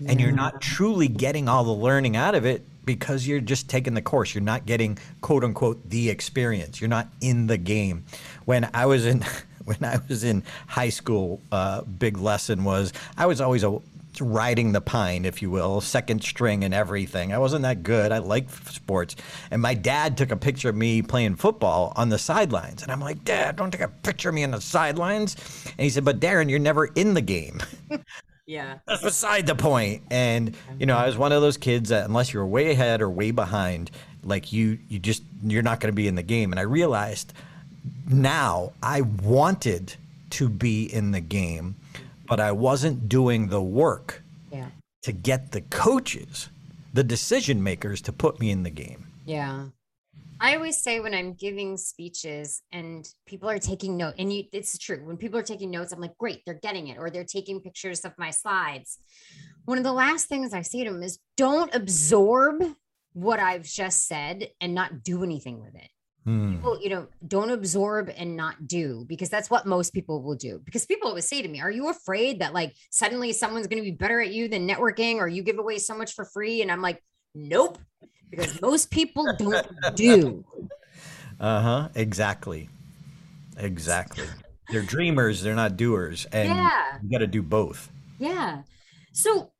[0.05, 3.93] and you're not truly getting all the learning out of it because you're just taking
[3.93, 4.33] the course.
[4.33, 6.79] You're not getting quote unquote the experience.
[6.79, 8.05] You're not in the game.
[8.45, 9.25] When I was in
[9.65, 13.81] when I was in high school, uh, big lesson was I was always a
[14.21, 17.33] riding the pine, if you will, second string and everything.
[17.33, 18.11] I wasn't that good.
[18.11, 19.15] I liked sports.
[19.51, 22.83] And my dad took a picture of me playing football on the sidelines.
[22.83, 25.35] And I'm like, Dad, don't take a picture of me on the sidelines.
[25.65, 27.59] And he said, But Darren, you're never in the game.
[28.49, 28.79] Yeah.
[28.87, 30.01] That's beside the point.
[30.09, 33.07] And, you know, I was one of those kids that unless you're way ahead or
[33.07, 33.91] way behind,
[34.23, 36.51] like you, you just, you're not going to be in the game.
[36.51, 37.31] And I realized
[38.07, 39.93] now I wanted
[40.31, 41.75] to be in the game
[42.29, 44.67] but I wasn't doing the work yeah.
[45.01, 46.49] to get the coaches,
[46.93, 49.07] the decision makers to put me in the game.
[49.25, 49.65] Yeah.
[50.41, 54.77] I always say when I'm giving speeches and people are taking note, and you, it's
[54.77, 55.01] true.
[55.03, 58.05] When people are taking notes, I'm like, great, they're getting it, or they're taking pictures
[58.05, 58.99] of my slides.
[59.65, 62.63] One of the last things I say to them is don't absorb
[63.13, 65.89] what I've just said and not do anything with it.
[66.55, 70.61] People, you know, don't absorb and not do because that's what most people will do.
[70.63, 73.89] Because people always say to me, Are you afraid that like suddenly someone's going to
[73.89, 76.61] be better at you than networking or you give away so much for free?
[76.61, 77.03] And I'm like,
[77.35, 77.77] Nope,
[78.29, 80.45] because most people don't do.
[81.39, 81.89] Uh huh.
[81.95, 82.67] Exactly.
[83.57, 84.25] Exactly.
[84.69, 85.41] They're dreamers.
[85.41, 86.97] They're not doers, and Yeah.
[87.01, 87.89] you got to do both.
[88.19, 88.63] Yeah.
[89.13, 89.51] So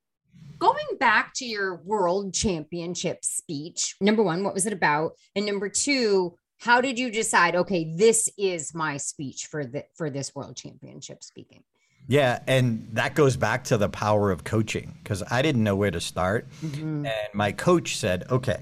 [0.60, 5.14] going back to your world championship speech, number one, what was it about?
[5.36, 10.10] And number two, how did you decide, okay, this is my speech for the for
[10.10, 11.64] this world championship speaking?
[12.08, 15.92] Yeah, and that goes back to the power of coaching because I didn't know where
[15.92, 17.06] to start, Mm-hmm.
[17.06, 18.62] and my coach said, "Okay,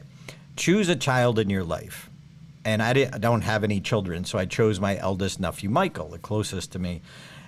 [0.56, 2.10] choose a child in your life."
[2.66, 6.10] And I, didn't, I don't have any children, so I chose my eldest nephew, Michael,
[6.10, 7.02] the closest to me.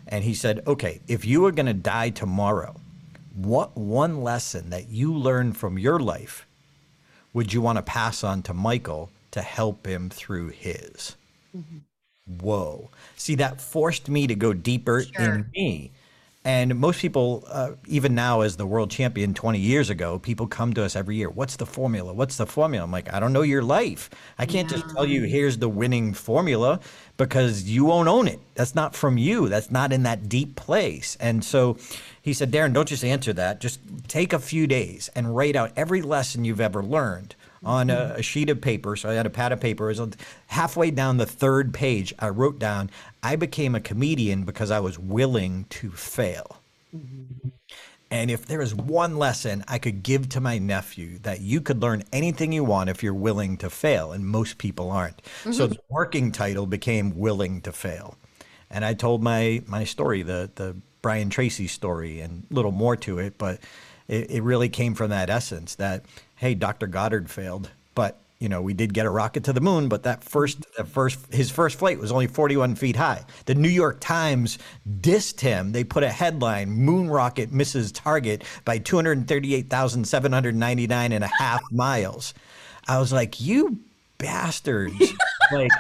[0.08, 2.76] And he said, "Okay, if you were going to die tomorrow,
[3.36, 6.48] what one lesson that you learned from your life
[7.34, 11.16] would you want to pass on to Michael to help him through his?"
[12.42, 12.90] whoa.
[13.16, 15.36] See, that forced me to go deeper Sure.
[15.36, 15.92] in me.
[16.46, 20.74] And most people, uh, even now as the world champion 20 years ago, people come
[20.74, 21.30] to us every year.
[21.30, 22.14] What's the formula?
[22.14, 22.86] What's the formula?
[22.86, 24.10] I'm like, I don't know your life.
[24.38, 26.80] I can't just tell you, here's the winning formula
[27.18, 28.40] because you won't own it.
[28.56, 29.50] That's not from you.
[29.50, 31.18] That's not in that deep place.
[31.20, 31.78] And so
[32.22, 33.60] he said, Darren, don't just answer that.
[33.60, 37.96] Just take a few days and write out every lesson you've ever learned on a,
[37.96, 38.20] mm-hmm.
[38.20, 38.96] a sheet of paper.
[38.96, 39.90] So I had a pad of paper.
[39.90, 40.10] It was
[40.48, 42.14] halfway down the third page.
[42.20, 42.90] I wrote down,
[43.22, 46.58] I became a comedian because I was willing to fail.
[46.96, 47.50] Mm-hmm.
[48.12, 51.82] And if there is one lesson I could give to my nephew that you could
[51.82, 55.22] learn anything you want if you're willing to fail, and most people aren't.
[55.44, 55.74] So mm-hmm.
[55.74, 58.18] the working title became Willing to Fail.
[58.72, 62.96] And I told my my story, the the Brian Tracy story, and a little more
[62.98, 63.60] to it, but
[64.08, 66.04] it, it really came from that essence that
[66.40, 66.88] hey, Dr.
[66.88, 70.24] Goddard failed, but you know we did get a rocket to the moon, but that
[70.24, 73.26] first that first his first flight was only 41 feet high.
[73.46, 74.58] The New York Times
[74.90, 75.74] dissed him.
[75.74, 82.34] They put a headline: "Moon rocket misses target by 238,799 and a half miles."
[82.88, 83.80] I was like, you
[84.18, 85.14] bastards!
[85.52, 85.72] like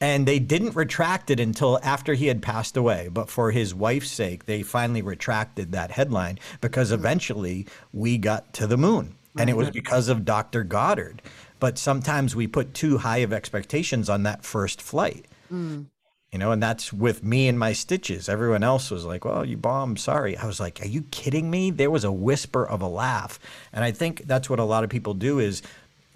[0.00, 3.08] and they didn't retract it until after he had passed away.
[3.12, 8.66] But for his wife's sake, they finally retracted that headline because eventually we got to
[8.66, 9.14] the moon.
[9.36, 10.62] And it was because of Dr.
[10.64, 11.22] Goddard.
[11.58, 15.26] But sometimes we put too high of expectations on that first flight.
[15.52, 15.86] Mm.
[16.32, 18.28] You know, and that's with me and my stitches.
[18.28, 20.36] Everyone else was like, well, you bombed, sorry.
[20.36, 21.70] I was like, are you kidding me?
[21.70, 23.38] There was a whisper of a laugh.
[23.72, 25.62] And I think that's what a lot of people do is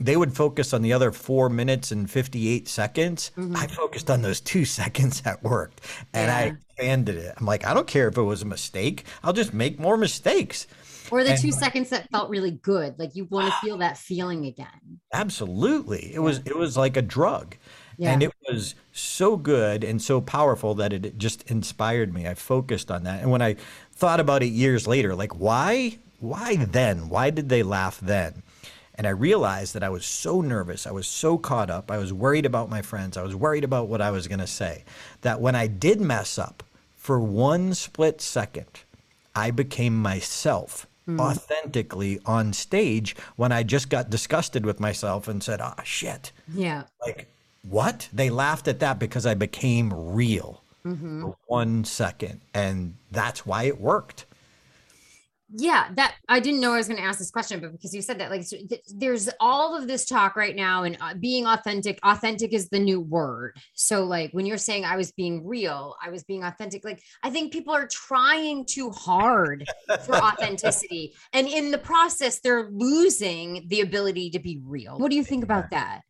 [0.00, 3.30] they would focus on the other four minutes and 58 seconds.
[3.36, 3.56] Mm-hmm.
[3.56, 5.80] I focused on those two seconds that worked
[6.14, 6.52] and I Yeah.
[6.52, 7.34] expanded it.
[7.36, 9.04] I'm like, I don't care if it was a mistake.
[9.22, 10.66] I'll just make more mistakes.
[11.10, 12.98] Or the And- two seconds that felt really good.
[12.98, 15.00] Like you want to feel that feeling again.
[15.12, 16.14] Absolutely.
[16.14, 17.56] It was it was like a drug.
[17.98, 18.12] Yeah.
[18.12, 22.26] And it was so good and so powerful that it it just inspired me.
[22.26, 23.22] I focused on that.
[23.22, 23.56] And when I
[23.92, 27.08] thought about it years later, like why why then?
[27.08, 28.42] Why did they laugh then?
[28.94, 30.86] And I realized that I was so nervous.
[30.86, 31.90] I was so caught up.
[31.90, 33.18] I was worried about my friends.
[33.18, 34.84] I was worried about what I was going to say.
[35.20, 36.62] That when I did mess up
[36.96, 38.80] for one split second,
[39.34, 45.60] I became myself authentically on stage when I just got disgusted with myself and said,
[45.60, 46.32] ah, shit.
[46.52, 46.84] Yeah.
[47.04, 47.28] Like,
[47.62, 48.08] what?
[48.12, 50.62] They laughed at that because I became real
[51.20, 52.40] for one second.
[52.54, 54.24] And that's why it worked.
[55.54, 58.02] Yeah, that I didn't know I was going to ask this question, but because you
[58.02, 58.44] said that, like,
[58.94, 62.00] there's all of this talk right now, and uh, being authentic.
[62.02, 63.56] Authentic is the new word.
[63.74, 66.84] So, like, when you're saying I was being real, I was being authentic.
[66.84, 69.64] Like, I think people are trying too hard
[70.04, 74.98] for authenticity, and in the process, they're losing the ability to be real.
[74.98, 76.00] What do you think about that?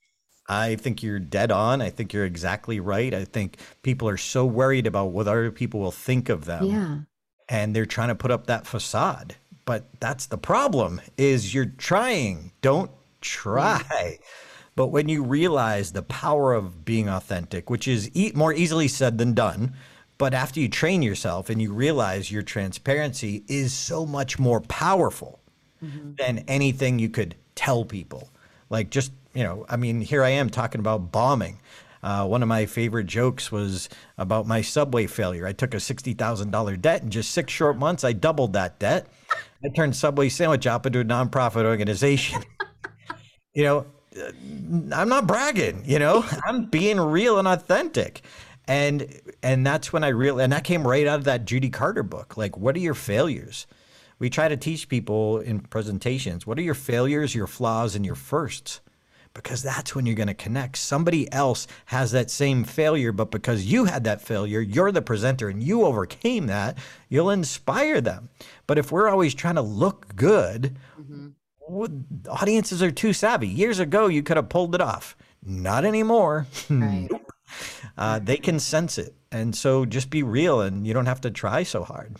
[0.49, 1.83] I think you're dead on.
[1.83, 3.13] I think you're exactly right.
[3.13, 6.65] I think people are so worried about what other people will think of them.
[6.65, 6.99] Yeah.
[7.49, 9.37] And they're trying to put up that facade.
[9.65, 12.53] But that's the problem is you're trying.
[12.63, 14.19] Don't try.
[14.77, 19.19] But when you realize the power of being authentic, which is e- more easily said
[19.19, 19.75] than done,
[20.19, 25.41] but after you train yourself and you realize your transparency is so much more powerful
[25.83, 26.13] mm-hmm.
[26.19, 28.31] than anything you could tell people.
[28.71, 31.59] Like just, you know, I mean, here I am talking about bombing.
[32.07, 35.45] Uh, one of my favorite jokes was about my subway failure.
[35.45, 38.05] I took a $60,000 debt in just six short months.
[38.05, 39.09] I doubled that debt.
[39.33, 42.45] I turned Subway Sandwich up into a nonprofit organization.
[43.55, 43.87] you know,
[44.17, 44.31] uh,
[44.95, 48.23] I'm not bragging, you know, I'm being real and authentic.
[48.69, 52.05] And and that's when I real and that came right out of that Judy Carter
[52.05, 52.37] book.
[52.37, 53.67] Like, what are your failures?
[54.21, 58.15] We try to teach people in presentations, what are your failures, your flaws, and your
[58.15, 58.81] firsts?
[59.37, 60.79] Because that's when you're going to connect.
[60.79, 65.49] Somebody else has that same failure, but because you had that failure, you're the presenter
[65.49, 66.79] and you overcame that,
[67.09, 68.31] you'll inspire them.
[68.67, 70.79] But if we're always trying to look good,
[71.69, 71.89] well,
[72.29, 73.49] audiences are too savvy.
[73.49, 75.17] Years ago, you could have pulled it off.
[75.45, 76.47] Not anymore.
[76.69, 77.09] Right.
[77.99, 79.15] uh, they can sense it.
[79.31, 82.17] And so just be real and you don't have to try so hard.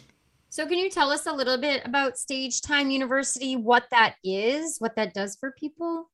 [0.49, 4.77] So, can you tell us a little bit about Stage Time University, what that is,
[4.79, 6.09] what that does for people?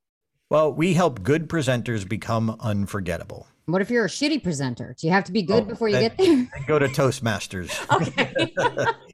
[0.52, 3.46] Well, we help good presenters become unforgettable.
[3.64, 4.94] What if you're a shitty presenter?
[4.98, 6.46] Do you have to be good Oh, before you that- get there?
[6.66, 7.70] Go to Toastmasters.
[7.90, 8.52] Okay.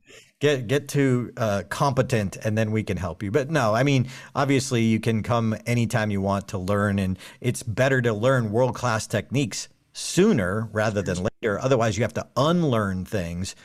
[0.40, 4.08] get get to uh, competent and then we can help you but no i mean
[4.36, 8.72] obviously you can come anytime you want to learn and it's better to learn world
[8.72, 13.56] class techniques sooner rather than later otherwise you have to unlearn things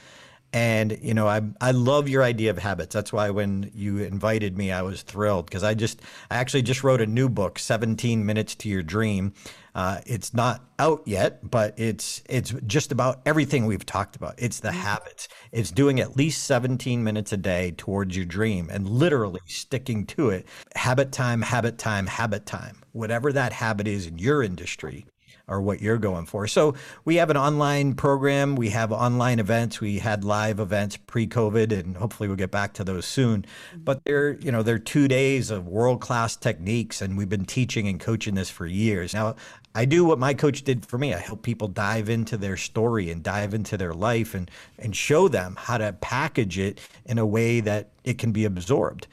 [0.53, 4.57] and you know i i love your idea of habits that's why when you invited
[4.57, 8.25] me i was thrilled because i just i actually just wrote a new book 17
[8.25, 9.33] minutes to your dream
[9.75, 14.35] uh, it's not out yet, but it's it's just about everything we've talked about.
[14.37, 15.27] It's the habits.
[15.51, 20.29] It's doing at least 17 minutes a day towards your dream and literally sticking to
[20.29, 20.45] it.
[20.75, 22.77] Habit time, habit time, habit time.
[22.91, 25.05] Whatever that habit is in your industry
[25.47, 26.47] or what you're going for.
[26.47, 28.55] So we have an online program.
[28.55, 29.81] We have online events.
[29.81, 33.45] We had live events pre-COVID, and hopefully we'll get back to those soon.
[33.75, 37.99] But they're you know they're two days of world-class techniques, and we've been teaching and
[37.99, 39.13] coaching this for years.
[39.13, 39.35] Now
[39.75, 41.13] I do what my coach did for me.
[41.13, 45.27] I help people dive into their story and dive into their life and and show
[45.27, 49.07] them how to package it in a way that it can be absorbed.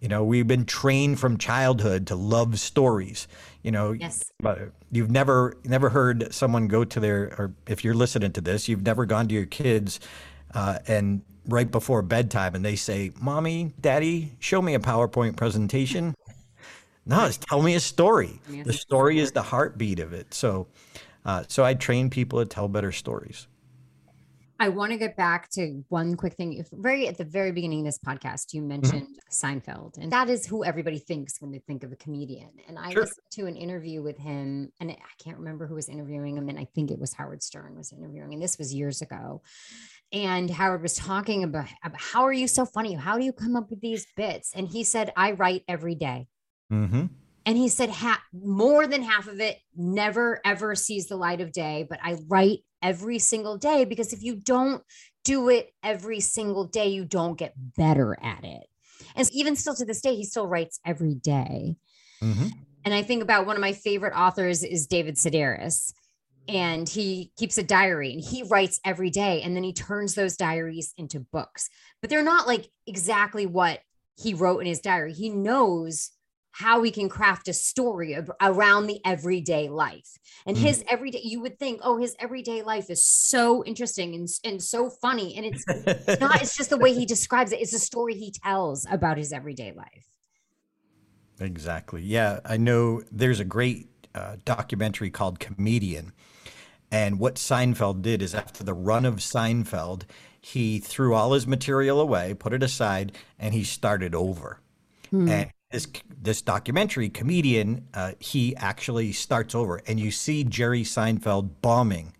[0.00, 3.26] You know, we've been trained from childhood to love stories.
[3.66, 4.22] You know, Yes.
[4.38, 8.68] but you've never never heard someone go to their or if you're listening to this,
[8.68, 9.98] you've never gone to your kids
[10.54, 16.14] uh, and right before bedtime and they say, "Mommy, Daddy, show me a PowerPoint presentation."
[17.08, 18.40] No, it's tell me a story.
[18.64, 20.34] The story is the heartbeat of it.
[20.34, 20.66] So,
[21.24, 23.46] uh, so I train people to tell better stories.
[24.58, 26.54] I want to get back to one quick thing.
[26.54, 30.46] If very at the very beginning of this podcast, you mentioned Seinfeld, and that is
[30.46, 32.50] who everybody thinks when they think of a comedian.
[32.66, 33.02] And I Sure.
[33.02, 36.58] listened to an interview with him, and I can't remember who was interviewing him, and
[36.58, 39.42] I think it was Howard Stern was interviewing, and this was years ago.
[40.12, 42.94] And Howard was talking about, about how are you so funny?
[42.94, 44.52] How do you come up with these bits?
[44.54, 46.28] And he said, I write every day.
[46.72, 47.06] Mm-hmm.
[47.46, 51.52] And he said, ha- more than half of it never ever sees the light of
[51.52, 54.82] day, but I write every single day because if you don't
[55.24, 58.66] do it every single day, you don't get better at it.
[59.14, 61.76] And even still to this day, he still writes every day.
[62.22, 62.48] Mm-hmm.
[62.84, 65.92] And I think about one of my favorite authors is David Sedaris.
[66.48, 69.42] And he keeps a diary and he writes every day.
[69.42, 71.68] And then he turns those diaries into books.
[72.00, 73.80] But they're not like exactly what
[74.16, 75.12] he wrote in his diary.
[75.12, 76.12] He knows
[76.58, 80.16] how we can craft a story ab- around the everyday life.
[80.46, 80.60] And Mm.
[80.60, 84.88] his everyday, you would think, oh, his everyday life is so interesting and, and so
[84.88, 85.36] funny.
[85.36, 87.60] And it's it's not, it's just the way he describes it.
[87.60, 90.06] It's a story he tells about his everyday life.
[91.38, 92.00] Exactly.
[92.02, 96.12] Yeah, I know there's a great uh, documentary called Comedian.
[96.90, 100.04] And what Seinfeld did is after the run of Seinfeld,
[100.40, 104.60] he threw all his material away, put it aside, and he started over.
[105.12, 105.86] And this
[106.22, 112.12] this documentary, Comedian, uh, he actually starts over, and you see Jerry Seinfeld bombing.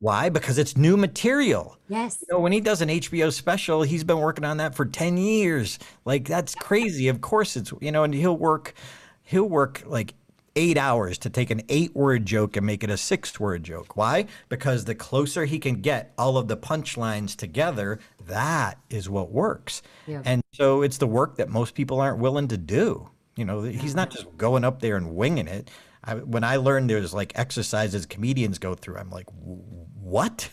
[0.00, 0.28] Why?
[0.28, 1.78] Because it's new material.
[1.88, 2.18] Yes.
[2.20, 5.16] You know, when he does an HBO special, he's been working on that for 10
[5.16, 5.78] years.
[6.04, 7.08] Like that's crazy.
[7.08, 8.74] Of course it's, you know, and he'll work
[9.22, 10.12] he'll work like
[10.56, 13.96] 8 hours to take an 8-word joke and make it a 6-word joke.
[13.96, 14.26] Why?
[14.48, 19.82] Because the closer he can get all of the punchlines together, that is what works.
[20.06, 20.22] Yeah.
[20.24, 23.10] And so it's the work that most people aren't willing to do.
[23.36, 25.70] You know, he's not just going up there and winging it.
[26.04, 30.48] I, when I learned there's like exercises comedians go through, I'm like, what?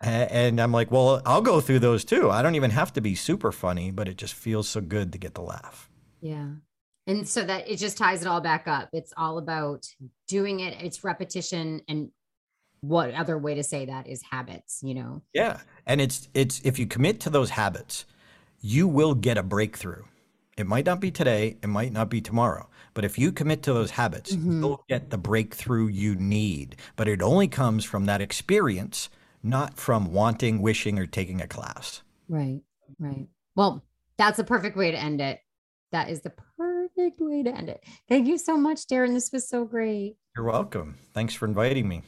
[0.00, 2.30] And I'm like, well, I'll go through those too.
[2.30, 5.18] I don't even have to be super funny, but it just feels so good to
[5.18, 5.90] get the laugh.
[6.20, 6.46] Yeah.
[7.06, 8.88] And so that it just ties it all back up.
[8.92, 9.86] It's all about
[10.26, 11.82] doing it, it's repetition.
[11.88, 12.10] And
[12.80, 15.22] what other way to say that is habits, you know?
[15.32, 15.60] Yeah.
[15.86, 18.04] And it's it's if you commit to those habits,
[18.60, 20.04] you will get a breakthrough.
[20.56, 23.72] It might not be today, it might not be tomorrow, but if you commit to
[23.72, 24.62] those habits, mm-hmm.
[24.62, 26.76] you'll get the breakthrough you need.
[26.94, 29.08] But it only comes from that experience,
[29.42, 32.02] not from wanting, wishing, or taking a class.
[32.28, 32.60] Right.
[32.98, 33.26] Right.
[33.56, 33.84] Well,
[34.16, 35.40] that's a perfect way to end it.
[35.90, 37.84] That is the perfect way to end it.
[38.08, 39.14] Thank you so much, Darren.
[39.14, 40.16] This was so great.
[40.36, 40.96] You're welcome.
[41.12, 42.02] Thanks for inviting me.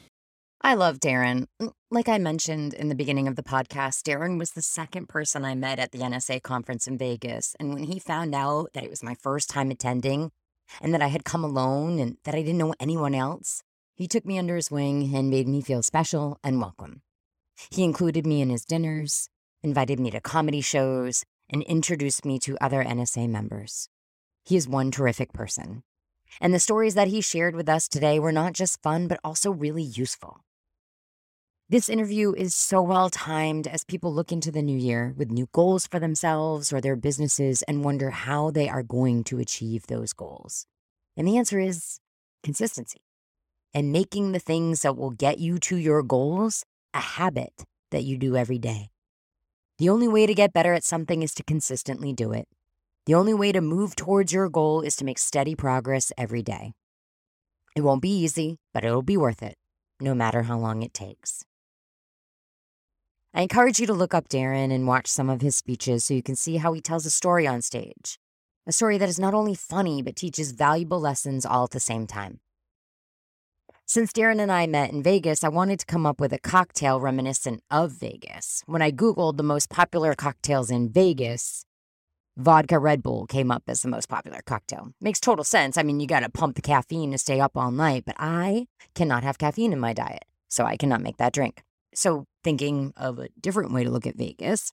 [0.63, 1.47] I love Darren.
[1.91, 5.55] Like I mentioned in the beginning of the podcast, Darren was the second person I
[5.55, 7.55] met at the NSA conference in Vegas.
[7.61, 10.33] And when he found out that it was my first time attending,
[10.81, 13.63] and that I had come alone and that I didn't know anyone else,
[13.95, 17.03] he took me under his wing and made me feel special and welcome.
[17.71, 19.29] He included me in his dinners,
[19.63, 23.89] invited me to comedy shows, and introduced me to other NSA members.
[24.47, 25.83] He is one terrific person.
[26.41, 29.51] And the stories that he shared with us today were not just fun, but also
[29.51, 30.41] really useful.
[31.69, 35.49] This interview is so well timed as people look into the new year with new
[35.51, 40.13] goals for themselves or their businesses and wonder how they are going to achieve those
[40.13, 40.67] goals.
[41.17, 41.99] And the answer is
[42.45, 43.01] consistency
[43.75, 48.17] and making the things that will get you to your goals a habit that you
[48.17, 48.91] do every day.
[49.79, 52.47] The only way to get better at something is to consistently do it.
[53.07, 56.73] The only way to move towards your goal is to make steady progress every day.
[57.77, 59.55] It won't be easy, but it'll be worth it,
[60.01, 61.45] no matter how long it takes.
[63.33, 66.23] I encourage you to look up Darren and watch some of his speeches so you
[66.23, 68.19] can see how he tells a story on stage.
[68.67, 72.09] A story that is not only funny, but teaches valuable lessons all at the same
[72.09, 72.41] time.
[73.85, 76.99] Since Darren and I met in Vegas, I wanted to come up with a cocktail
[76.99, 78.65] reminiscent of Vegas.
[78.67, 81.66] When I Googled the most popular cocktails in Vegas,
[82.37, 84.93] vodka Red Bull came up as the most popular cocktail.
[85.01, 85.77] Makes total sense.
[85.77, 88.67] I mean, you got to pump the caffeine to stay up all night, but I
[88.95, 91.63] cannot have caffeine in my diet, so I cannot make that drink.
[91.95, 94.73] So, thinking of a different way to look at Vegas,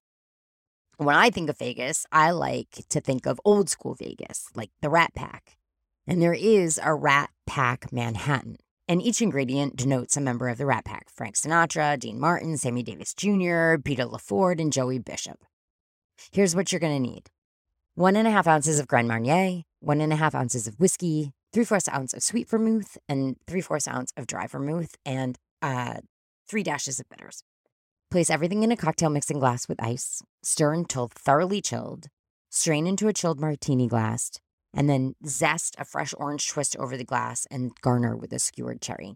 [0.97, 4.89] when I think of Vegas, I like to think of old school Vegas, like the
[4.89, 5.57] Rat Pack.
[6.05, 8.57] And there is a Rat Pack Manhattan
[8.87, 12.83] and each ingredient denotes a member of the Rat Pack Frank Sinatra, Dean Martin, Sammy
[12.83, 15.45] Davis Jr., Peter Lawford, and Joey Bishop.
[16.31, 17.29] Here's what you're going to need
[17.95, 21.31] one and a half ounces of Grand Marnier, one and a half ounces of whiskey,
[21.53, 25.95] three fourths ounce of sweet vermouth, and three fourths ounce of dry vermouth, and uh,
[26.47, 27.43] three dashes of bitters.
[28.09, 32.07] Place everything in a cocktail mixing glass with ice, stir until thoroughly chilled,
[32.49, 34.31] strain into a chilled martini glass,
[34.73, 38.81] and then zest a fresh orange twist over the glass and garner with a skewered
[38.81, 39.15] cherry.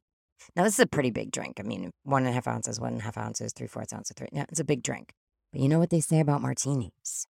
[0.56, 1.60] Now, this is a pretty big drink.
[1.60, 4.14] I mean, one and a half ounces, one and a half ounces, three fourths ounces,
[4.16, 4.28] three.
[4.32, 5.14] Yeah, it's a big drink.
[5.52, 7.28] But you know what they say about martinis?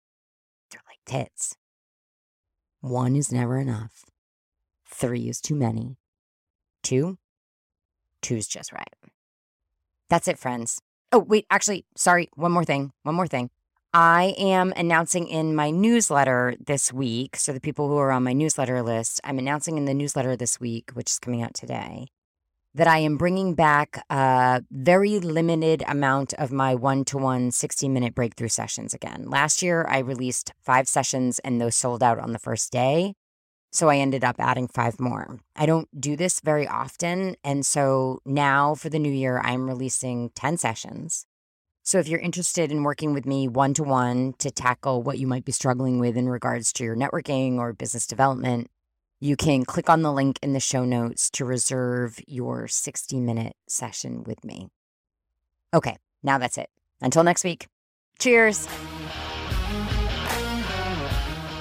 [1.11, 1.57] Tits.
[2.83, 4.05] One is never enough.
[4.87, 5.97] Three is too many.
[6.85, 7.19] Two?
[8.23, 8.95] Two's just right.
[10.09, 10.81] That's it, friends.
[11.11, 12.93] Oh, wait, actually, sorry, one more thing.
[13.03, 13.51] One more thing.
[13.93, 17.35] I am announcing in my newsletter this week.
[17.35, 20.61] So, the people who are on my newsletter list, I'm announcing in the newsletter this
[20.61, 22.07] week, which is coming out today,
[22.75, 27.89] that I am bringing back a very limited amount of my one to one 60
[27.89, 29.27] minute breakthrough sessions again.
[29.29, 33.15] Last year, I released five sessions and those sold out on the first day.
[33.73, 35.39] So I ended up adding five more.
[35.55, 37.37] I don't do this very often.
[37.45, 41.25] And so now for the new year, I'm releasing 10 sessions
[41.83, 45.27] so, if you're interested in working with me one to one to tackle what you
[45.27, 48.71] might be struggling with in regards to your networking or business development,
[49.21, 53.55] you can click on the link in the show notes to reserve your 60 minute
[53.69, 54.69] session with me.
[55.75, 56.71] Okay, now that's it.
[57.03, 57.67] Until next week,
[58.19, 58.67] cheers.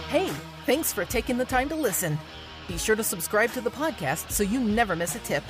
[0.07, 0.32] Hey,
[0.66, 2.18] thanks for taking the time to listen.
[2.70, 5.43] Be sure to subscribe to the podcast so you never miss a tip.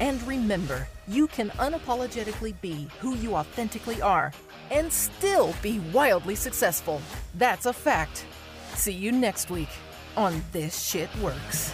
[0.00, 4.32] And remember, you can unapologetically be who you authentically are
[4.70, 7.00] and still be wildly successful.
[7.36, 8.26] That's a fact.
[8.74, 9.68] See you next week
[10.16, 11.72] on This Shit Works.